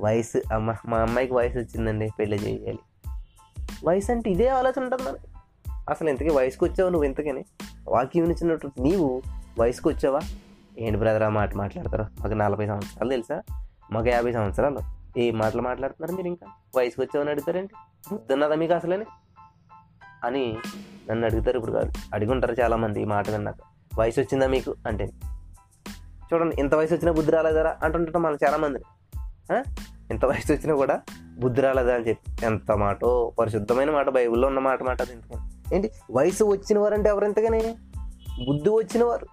వయసు 0.00 0.54
అమ్మ 0.54 0.74
మా 0.86 0.98
అమ్మాయికి 0.98 1.34
వయసు 1.34 1.58
వచ్చిందండి 1.58 2.08
పెళ్ళి 2.18 2.36
చేయాలి. 2.36 2.78
వయసు 3.86 4.12
అంటే 4.12 4.30
ఇదే 4.30 4.48
ఆలోచన 4.48 4.82
ఉంటుంది 4.82 5.02
మనకి 5.02 5.22
అసలు 5.90 6.08
ఇంతకీ 6.08 6.28
వయసుకు 6.28 6.64
వచ్చావు 6.64 6.90
నువ్వు 6.90 7.04
ఇంతకని? 7.04 7.44
వాక్యం 7.88 8.24
ఇచ్చినట్టు 8.24 8.70
నీవు 8.80 9.22
వయసుకు 9.60 9.88
వచ్చావా? 9.88 10.20
ఏంటి 10.78 10.98
బ్రదర్ 10.98 11.22
ఆ 11.22 11.28
మాట 11.28 11.54
మాట్లాడతారు? 11.54 12.02
మాకు 12.02 12.34
నలభై 12.34 12.66
సంవత్సరాలు 12.66 13.10
తెలుసా? 13.10 13.42
మాకు 13.92 14.08
యాభై 14.08 14.32
సంవత్సరాలు. 14.32 14.78
ఏ 15.18 15.30
మాటలు 15.30 15.62
మాట్లాడుతున్నారు 15.62 16.16
మీరు 16.16 16.26
ఇంకా? 16.26 16.46
వయసుకు 16.76 17.02
వచ్చామని 17.02 17.30
అడుగుతారేంటి? 17.30 17.74
బుద్ధున్నదా 18.12 18.54
మీకు 18.54 18.72
అసలేని? 18.72 19.04
అని 20.24 20.56
నన్ను 21.10 21.26
అడుగుతారు 21.26 21.56
ఇప్పుడు 21.56 21.72
కాదు. 21.72 21.92
అడిగి 22.14 22.32
ఉంటారు 22.32 22.56
చాలామంది 22.60 23.02
ఈ 23.02 23.04
మాట 23.04 23.30
విన్నాక. 23.30 23.56
వయసు 23.98 24.20
వచ్చిందా 24.20 24.46
మీకు? 24.46 24.74
అంటే 24.86 25.10
చూడండి 26.32 26.56
ఇంత 26.58 26.74
వయసు 26.74 26.94
వచ్చినా 26.94 27.12
బుద్ధి 27.12 27.32
రాలేదరా 27.32 27.78
అంటుంటాం 27.82 28.22
మనం 28.22 28.38
చాలామంది. 28.46 28.78
ఎంత 30.10 30.24
వయసు 30.24 30.52
వచ్చినా 30.52 30.74
కూడా 30.74 31.00
బుద్ధి 31.38 31.60
రాలేదా 31.60 31.94
అని 31.94 32.08
చెప్పి. 32.08 32.46
ఎంత 32.46 32.72
మాటో 32.72 33.32
పరిశుద్ధమైన 33.38 33.90
మాట 33.90 34.08
బైబిల్లో 34.08 34.48
ఉన్న 34.48 34.58
మాట 34.58 34.82
మాట 34.82 35.02
అది 35.02 35.12
ఎందుకని? 35.12 35.74
ఏంటి? 35.74 35.90
వయసు 36.12 36.44
వచ్చిన 36.44 36.78
వారంటే 36.78 37.08
ఎవరెంతగానే 37.08 37.76
బుద్ధి 38.46 38.70
వచ్చిన 38.70 39.04
వారు 39.04 39.26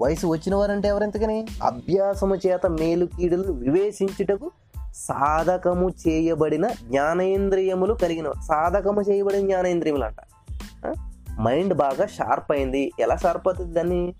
వయసు 0.00 0.26
వచ్చిన 0.26 0.54
వారంటే 0.54 0.88
ఎవరెంతగానే 0.88 1.46
అభ్యాసము 1.62 2.36
చేత 2.36 2.66
మేలు 2.66 3.06
కీడులను 3.06 3.52
వివేచించుటకు 3.52 4.50
సాధకము 4.94 5.90
చేయబడిన 6.08 6.68
జ్ఞానేంద్రియములు 6.68 7.94
కలిగిన 7.94 8.32
సాధకము 8.32 9.02
చేయబడిన 9.02 9.40
జ్ఞానేంద్రియములు 9.40 10.04
అంట 10.04 10.16
మైండ్ 11.40 11.74
బాగా 11.74 12.06
షార్ప్ 12.06 12.52
అయింది. 12.52 12.92
ఎలా 13.00 13.16
షార్ప్ 13.16 13.48
అవుతుంది 13.48 13.74
దాన్ని? 13.74 14.14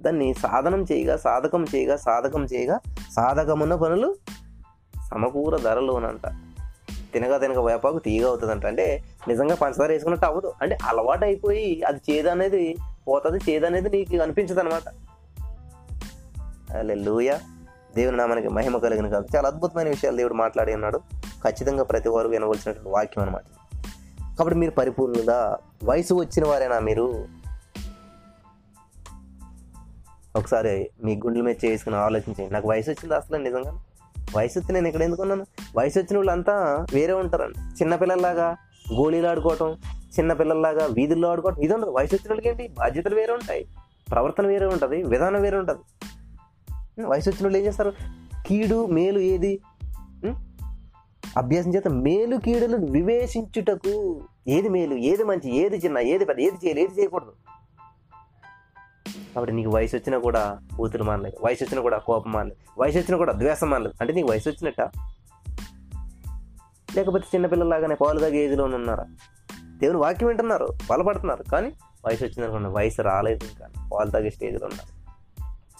దాన్ని 0.00 0.34
సాధనం 0.34 0.82
చేయగా 0.82 1.16
సాధకం 1.16 1.64
చేయగా 1.64 1.96
సాధకం 1.96 2.44
చేయగా 2.44 2.80
సాధకమున్న 3.16 3.74
పనులు 3.74 4.16
సమకూర 5.10 5.56
ధరలోనంట. 5.56 6.28
తినగా 7.12 7.38
తినగా 7.38 7.60
వేపాకు 7.60 7.98
తీగ 7.98 8.26
అవుతుందంట. 8.26 8.66
అంటే 8.66 9.04
నిజంగా 9.28 9.54
పంచదార 9.54 9.90
వేసుకున్నట్టు 9.90 10.26
అవ్వదు. 10.26 10.52
అంటే 10.62 10.78
అలవాటు 10.84 11.24
అయిపోయి 11.24 11.82
అది 11.82 12.00
చేదనేది 12.10 12.56
అనేది 12.56 12.76
పోతుంది 13.08 13.50
చేదనేది 13.50 13.90
నీకు 13.90 14.22
అనిపించదు 14.22 14.60
అనమాట 14.60 14.82
లూయ 16.80 17.32
దేవుని 17.96 18.16
నామానికి 18.16 18.48
మహిమ 18.48 18.78
కలిగిన 18.78 19.08
కాదు. 19.08 19.26
చాలా 19.36 19.48
అద్భుతమైన 19.48 19.88
విషయాలు 19.88 20.16
దేవుడు 20.16 20.34
మాట్లాడి 20.34 20.74
ఉన్నాడు. 20.74 20.98
ఖచ్చితంగా 21.44 21.84
ప్రతి 21.84 22.08
వారు 22.08 22.28
వినవలసినటువంటి 22.28 22.90
వాక్యం 22.90 23.24
అనమాట 23.24 23.42
కాబట్టి 24.38 24.58
మీరు 24.58 24.70
పరిపూర్ణంగా 24.70 25.58
వయసు 25.84 26.14
వచ్చిన 26.14 26.46
వారేనా 26.46 26.78
మీరు 26.78 27.24
ఒకసారి 30.36 30.90
మీ 31.04 31.16
గుండెల 31.16 31.42
మీద 31.42 31.56
చేసుకుని 31.64 31.96
ఆలోచించండి. 31.96 32.52
నాకు 32.52 32.68
వయసు 32.68 32.90
వచ్చింది 32.90 33.14
అసలు 33.14 33.36
నిజంగా. 33.36 33.82
వయసు 34.36 34.58
వచ్చి 34.58 34.72
నేను 34.72 34.88
ఇక్కడ 34.88 35.02
ఎందుకున్నాను 35.02 35.46
వయసు 35.78 35.98
వచ్చిన 35.98 36.16
వాళ్ళంతా 36.16 36.86
వేరే 36.94 37.12
ఉంటారండి. 37.12 37.58
చిన్నపిల్లల్లాగా 37.58 38.56
గోళీలు 38.94 39.26
ఆడుకోవటం 39.26 39.72
చిన్నపిల్లల్లాగా 40.18 40.86
వీధుల్లో 40.86 41.28
ఆడుకోవటం 41.28 41.62
ఇది 41.62 41.74
ఉండదు. 41.74 41.90
వయసు 41.90 42.14
వచ్చిన 42.14 42.30
వాళ్ళకి 42.30 42.48
ఏంటి? 42.48 42.68
బాధ్యతలు 42.68 43.14
వేరే 43.14 43.32
ఉంటాయి. 43.32 43.66
ప్రవర్తన 44.10 44.46
వేరే 44.46 44.66
ఉంటుంది. 44.66 45.02
విధానం 45.02 45.42
వేరే 45.42 45.58
ఉంటుంది. 45.58 45.80
వయసు 47.06 47.28
వచ్చిన 47.28 47.44
వాళ్ళు 47.44 47.58
ఏం 47.58 47.64
చేస్తారు? 47.64 47.92
కీడు 48.46 48.86
మేలు 48.86 49.18
ఏది? 49.18 49.60
అభ్యాసం 51.36 51.74
చేత 51.74 51.88
మేలు 51.88 52.36
కీడులు 52.36 52.76
వివేచించుటకు 52.76 54.20
ఏది 54.48 54.68
మేలు? 54.68 54.94
ఏది 54.94 55.24
మంచి? 55.24 55.56
ఏది 55.56 55.76
చిన్న? 55.76 55.98
ఏది 55.98 56.24
పెద్ద? 56.24 56.40
ఏది 56.40 56.66
చేయాలి? 56.66 56.82
ఏది 56.82 57.00
చేయకూడదు? 57.00 57.32
కాబట్టి 59.08 59.52
నీకు 59.52 59.70
వయసు 59.70 59.96
వచ్చినా 59.96 60.18
కూడా 60.18 60.58
బూతులు 60.76 61.04
మానలేదు. 61.04 61.46
వయసు 61.46 61.64
వచ్చినా 61.64 61.82
కూడా 61.82 61.98
కోపం 61.98 62.32
మానలేదు. 62.32 62.82
వయసు 62.82 62.98
వచ్చినా 62.98 63.16
కూడా 63.16 63.32
ద్వేషం 63.32 63.70
మానలేదు. 63.70 63.94
అంటే 64.00 64.12
నీకు 64.12 64.30
వయసు 64.30 64.48
వచ్చినట్ట 64.48 64.80
లేకపోతే 66.96 67.24
చిన్నపిల్లలాగానే 67.34 67.94
పాలు 67.94 68.20
తాగే 68.20 68.56
ఉన్నారా? 68.56 69.06
దేవుని 69.76 69.98
వాక్యం 69.98 70.28
వింటున్నారు 70.28 70.68
బలపడుతున్నారు. 70.90 71.42
కానీ 71.42 71.72
వయసు 72.06 72.24
వచ్చిందనుకోండి 72.24 72.68
వయసు 72.68 73.02
రాలేదు 73.02 73.44
ఇంకా. 73.44 73.88
పాలు 73.92 74.10
తాగే 74.10 74.30
స్టేజ్లో 74.30 74.66
ఉన్నారు. 74.66 74.99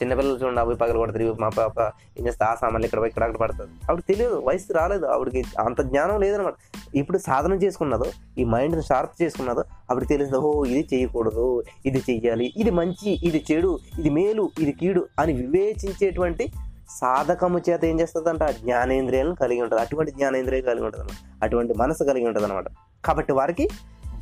చిన్నపిల్లలు 0.02 0.36
చూడండి 0.36 0.60
అవి 0.60 0.76
పగలు 0.76 0.98
కూడా 0.98 1.12
తిరిగి 1.12 1.34
మా 1.40 1.48
పాప 1.48 1.80
ఏం 2.18 2.26
చేస్తే 2.26 2.44
ఆ 2.44 2.54
సామాన్లు 2.54 2.86
ఇక్కడ 2.86 2.98
పోయి 2.98 3.08
ఇక్కడ 3.08 3.22
అక్కడ 3.22 3.40
పడుతుంది 3.40 3.70
ఆవిడ 3.90 4.00
తెలియదు 4.08 4.42
వయసు 4.46 4.72
రాలేదు. 4.72 5.06
ఆవిడకి 5.06 5.44
అంత 5.60 5.80
జ్ఞానం 5.80 6.20
లేదనమాట. 6.20 6.54
ఇప్పుడు 6.94 7.18
సాధన 7.18 7.52
చేసుకున్నదో 7.52 8.04
ఈ 8.38 8.44
మైండ్ని 8.44 8.82
షార్ప్ 8.82 9.22
చేసుకున్నదో 9.22 9.64
ఆవిడ 9.90 10.06
తెలిసింది 10.08 10.38
ఓ 10.38 10.64
ఇది 10.64 10.88
చేయకూడదు 10.94 11.62
ఇది 11.86 11.98
చెయ్యాలి 11.98 12.52
ఇది 12.56 12.70
మంచి 12.70 13.20
ఇది 13.26 13.44
చెడు 13.52 13.78
ఇది 13.98 14.10
మేలు 14.10 14.50
ఇది 14.58 14.72
కీడు 14.72 15.06
అని 15.18 15.32
వివేచించేటువంటి 15.32 16.52
సాధకము 17.00 17.60
చేత 17.70 17.84
ఏం 17.84 18.00
చేస్తుందంట? 18.00 18.42
జ్ఞానేంద్రియాలను 18.42 19.34
కలిగి 19.34 19.62
ఉంటుంది. 19.62 19.82
అటువంటి 19.82 20.12
జ్ఞానేంద్రియం 20.12 20.64
కలిగి 20.64 20.84
ఉంటుంది 20.84 21.04
అనమాట. 21.04 21.44
అటువంటి 21.44 21.74
మనసు 21.74 22.04
కలిగి 22.04 22.26
ఉంటుంది 22.26 22.46
అనమాట. 22.46 22.64
కాబట్టి 23.04 23.32
వారికి 23.32 23.68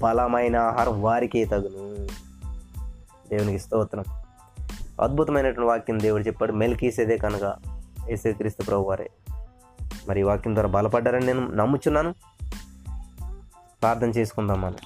బలమైన 0.02 0.56
ఆహారం 0.56 1.02
వారికే 1.02 1.44
తగును. 1.44 2.06
దేవునికి 3.28 3.58
స్తోత్రం. 3.58 4.04
అద్భుతమైనటువంటి 5.00 5.60
వాక్యం 5.60 6.00
దేవుడు 6.00 6.22
చెప్పాడు. 6.22 6.52
మెల్కీసేదే 6.52 7.16
కనుక 7.16 7.54
ఏసే 8.10 8.32
క్రీస్తు 8.32 8.62
ప్రభు 8.62 8.82
వారే 8.82 9.10
మరి 10.08 10.22
వాక్యం 10.22 10.54
ద్వారా 10.54 10.70
బలపడ్డారని 10.70 11.26
నేను 11.26 11.46
నమ్ముచున్నాను. 11.46 12.14
ప్రార్థన 13.82 14.08
చేసుకుందాం 14.08 14.60
మనం. 14.60 14.76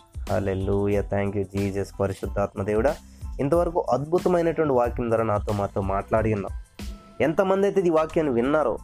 లూయ 0.40 1.02
థ్యాంక్ 1.02 1.36
యూ 1.36 1.44
జీజస్ 1.44 2.00
పరిశుద్ధాత్మ 2.00 2.62
దేవుడా. 2.62 2.96
ఇంతవరకు 3.40 3.80
అద్భుతమైనటువంటి 3.80 4.72
వాక్యం 4.72 5.08
ద్వారా 5.08 5.24
నాతో 5.24 5.52
మాతో 5.52 5.80
మాట్లాడి 5.80 6.34
ఉన్నాం. 6.34 6.62
ఎంతమంది 7.20 7.66
అయితే 7.66 7.80
ఈ 7.80 7.90
వాక్యాన్ని 7.90 8.34
విన్నారో 8.34 8.78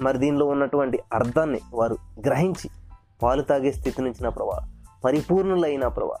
మరి 0.00 0.18
దీనిలో 0.18 0.46
ఉన్నటువంటి 0.46 0.98
అర్థాన్ని 1.14 1.60
వారు 1.74 1.96
గ్రహించి 2.26 2.70
పాలు 3.22 3.42
తాగే 3.42 3.72
స్థితి 3.72 4.02
నుంచి 4.02 4.22
నా 4.22 4.28
ప్రభా 4.28 4.68
పరిపూర్ణులైన 5.04 5.88
ప్రభా 5.88 6.16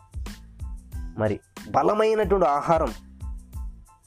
మరి 1.18 1.40
బలమైనటువంటి 1.70 2.46
ఆహారం 2.46 2.88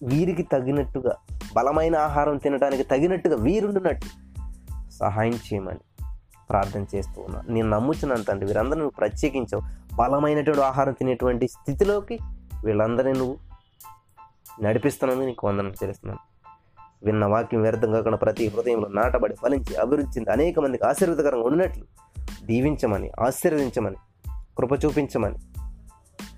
వీరికి 0.03 0.43
తగినట్టుగా 0.43 1.15
బలమైన 1.55 1.95
ఆహారం 1.95 2.38
తినడానికి 2.38 2.83
తగినట్టుగా 2.83 3.35
వీరుండునట్టు 3.35 4.07
సహాయం 4.89 5.33
చేయమని 5.33 5.79
ప్రార్థన 6.49 6.85
చేస్తూ 6.95 7.21
ఉన్నా. 7.21 7.41
నేను 7.49 7.69
నమ్ముచున్నాను 7.69 8.23
తండ్రి 8.23 8.47
వీరందరూ 8.47 8.75
నువ్వు 8.75 8.89
ప్రత్యేకించవు. 8.89 9.62
బలమైనటువంటి 9.95 10.62
ఆహారం 10.62 10.93
తినేటువంటి 10.93 11.47
స్థితిలోకి 11.47 12.19
వీళ్ళందరినీ 12.65 13.19
నువ్వు 13.19 13.38
నడిపిస్తున్నందుకు 14.63 15.25
నీకు 15.25 15.47
వందనం 15.47 15.73
చేస్తున్నాను. 15.83 16.19
విన్న 17.05 17.25
వాక్యం 17.25 17.62
వ్యర్థం 17.62 17.91
కాకుండా 17.91 18.17
ప్రతి 18.17 18.47
హృదయంలో 18.47 18.88
నాటబడి 18.88 19.35
ఫలించి 19.35 19.75
అభివృద్ధి 19.75 20.17
చెంది 20.17 20.31
అనేక 20.31 20.59
మందికి 20.59 20.85
ఆశీర్వదకరంగా 20.85 21.43
ఉన్నట్లు 21.43 21.85
దీవించమని 22.43 23.12
ఆశీర్వదించమని 23.19 23.95
కృప 24.57 24.85
చూపించమని 24.85 25.35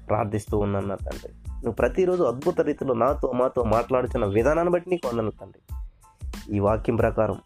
ప్రార్థిస్తూ 0.08 0.58
ఉన్నాను 0.58 0.88
నా 0.88 0.96
తండ్రి. 0.96 1.51
నువ్వు 1.62 1.72
ప్రతిరోజు 1.72 2.24
అద్భుత 2.24 2.62
రీతిలో 2.62 2.94
నాతో 2.94 3.32
మాతో 3.32 3.64
మాట్లాడుతున్న 3.64 4.26
విధానాన్ని 4.26 4.74
బట్టి 4.74 4.90
నీకు 4.90 5.08
వందను 5.08 5.32
తండ్రి. 5.32 5.62
ఈ 6.56 6.60
వాక్యం 6.60 6.96
ప్రకారం 6.96 7.38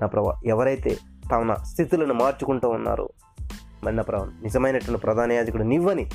నా 0.00 0.06
ప్రభా 0.06 0.40
ఎవరైతే 0.44 0.96
తమ 1.32 1.54
స్థితులను 1.54 2.14
మార్చుకుంటూ 2.14 2.68
ఉన్నారో 2.68 3.08
మరి 3.84 3.96
నా 3.96 4.02
ప్రభా 4.02 4.32
నిజమైనటువంటి 4.42 5.02
ప్రధాన 5.02 5.32
యాజకుడు 5.32 5.62
నివ్వని 5.62 6.10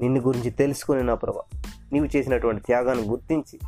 నిన్ను 0.00 0.20
గురించి 0.20 0.50
తెలుసుకుని 0.50 1.02
నా 1.02 1.14
ప్రభా 1.14 1.40
నీవు 1.92 2.16
చేసినటువంటి 2.16 2.62
త్యాగాన్ని 2.62 3.04
గుర్తించి 3.04 3.58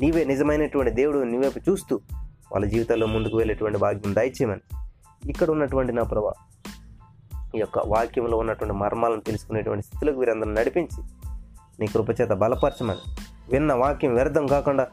నీవే 0.00 0.24
నిజమైనటువంటి 0.24 0.90
దేవుడు 0.90 1.18
నీవైపు 1.18 1.58
చూస్తూ 1.58 2.00
వాళ్ళ 2.52 2.66
జీవితాల్లో 2.66 3.06
ముందుకు 3.06 3.36
వెళ్ళేటువంటి 3.36 3.78
భాగ్యం 3.78 4.14
దయచేయమని 4.14 4.60
ఇక్కడ 5.30 5.50
ఉన్నటువంటి 5.50 5.92
నా 5.92 6.02
ప్రభా 6.02 6.32
ఈ 7.54 7.58
యొక్క 7.58 7.78
వాక్యంలో 7.78 8.36
ఉన్నటువంటి 8.36 8.74
మర్మాలను 8.74 9.20
తెలుసుకునేటువంటి 9.20 9.86
స్థితిలోకి 9.86 10.18
వీరందరూ 10.18 10.50
నడిపించి 10.50 11.02
నీ 11.80 11.86
కృపచేత 11.86 12.28
బలపరచమని. 12.28 13.16
విన్న 13.50 13.72
వాక్యం 13.72 14.14
వ్యర్థం 14.14 14.46
కాకుండా 14.46 14.86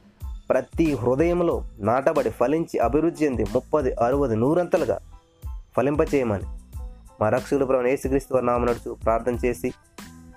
ప్రతి 0.49 0.95
హృదయంలో 0.95 1.63
నాటబడి 1.79 2.29
ఫలించి 2.29 2.79
అభివృద్ధి 2.79 3.25
చెంది 3.25 3.45
ముప్పది 3.53 3.93
అరవది 3.93 4.35
నూరంతలుగా 4.35 4.99
ఫలింపచేయమని. 5.77 6.43
మా 7.21 7.29
రక్షకుడు 7.29 7.65
ప్రభు 7.65 7.87
యేసుక్రీస్తు 7.87 8.33
వారి 8.33 8.45
నామ 8.45 8.63
నడుచు 8.63 8.93
ప్రార్థన 8.93 9.37
చేసి 9.45 9.71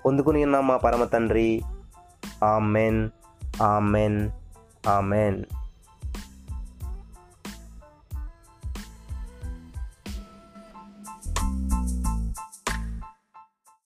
పొందుకుని 0.05 0.43
ఉన్నాం 0.43 0.67
మా 0.67 0.77
పరమ 0.77 1.03
తండ్రి. 1.03 1.61
ఆమెన్. 2.43 3.09
ఆమెన్. 3.61 4.29
ఆమెన్. 4.89 5.43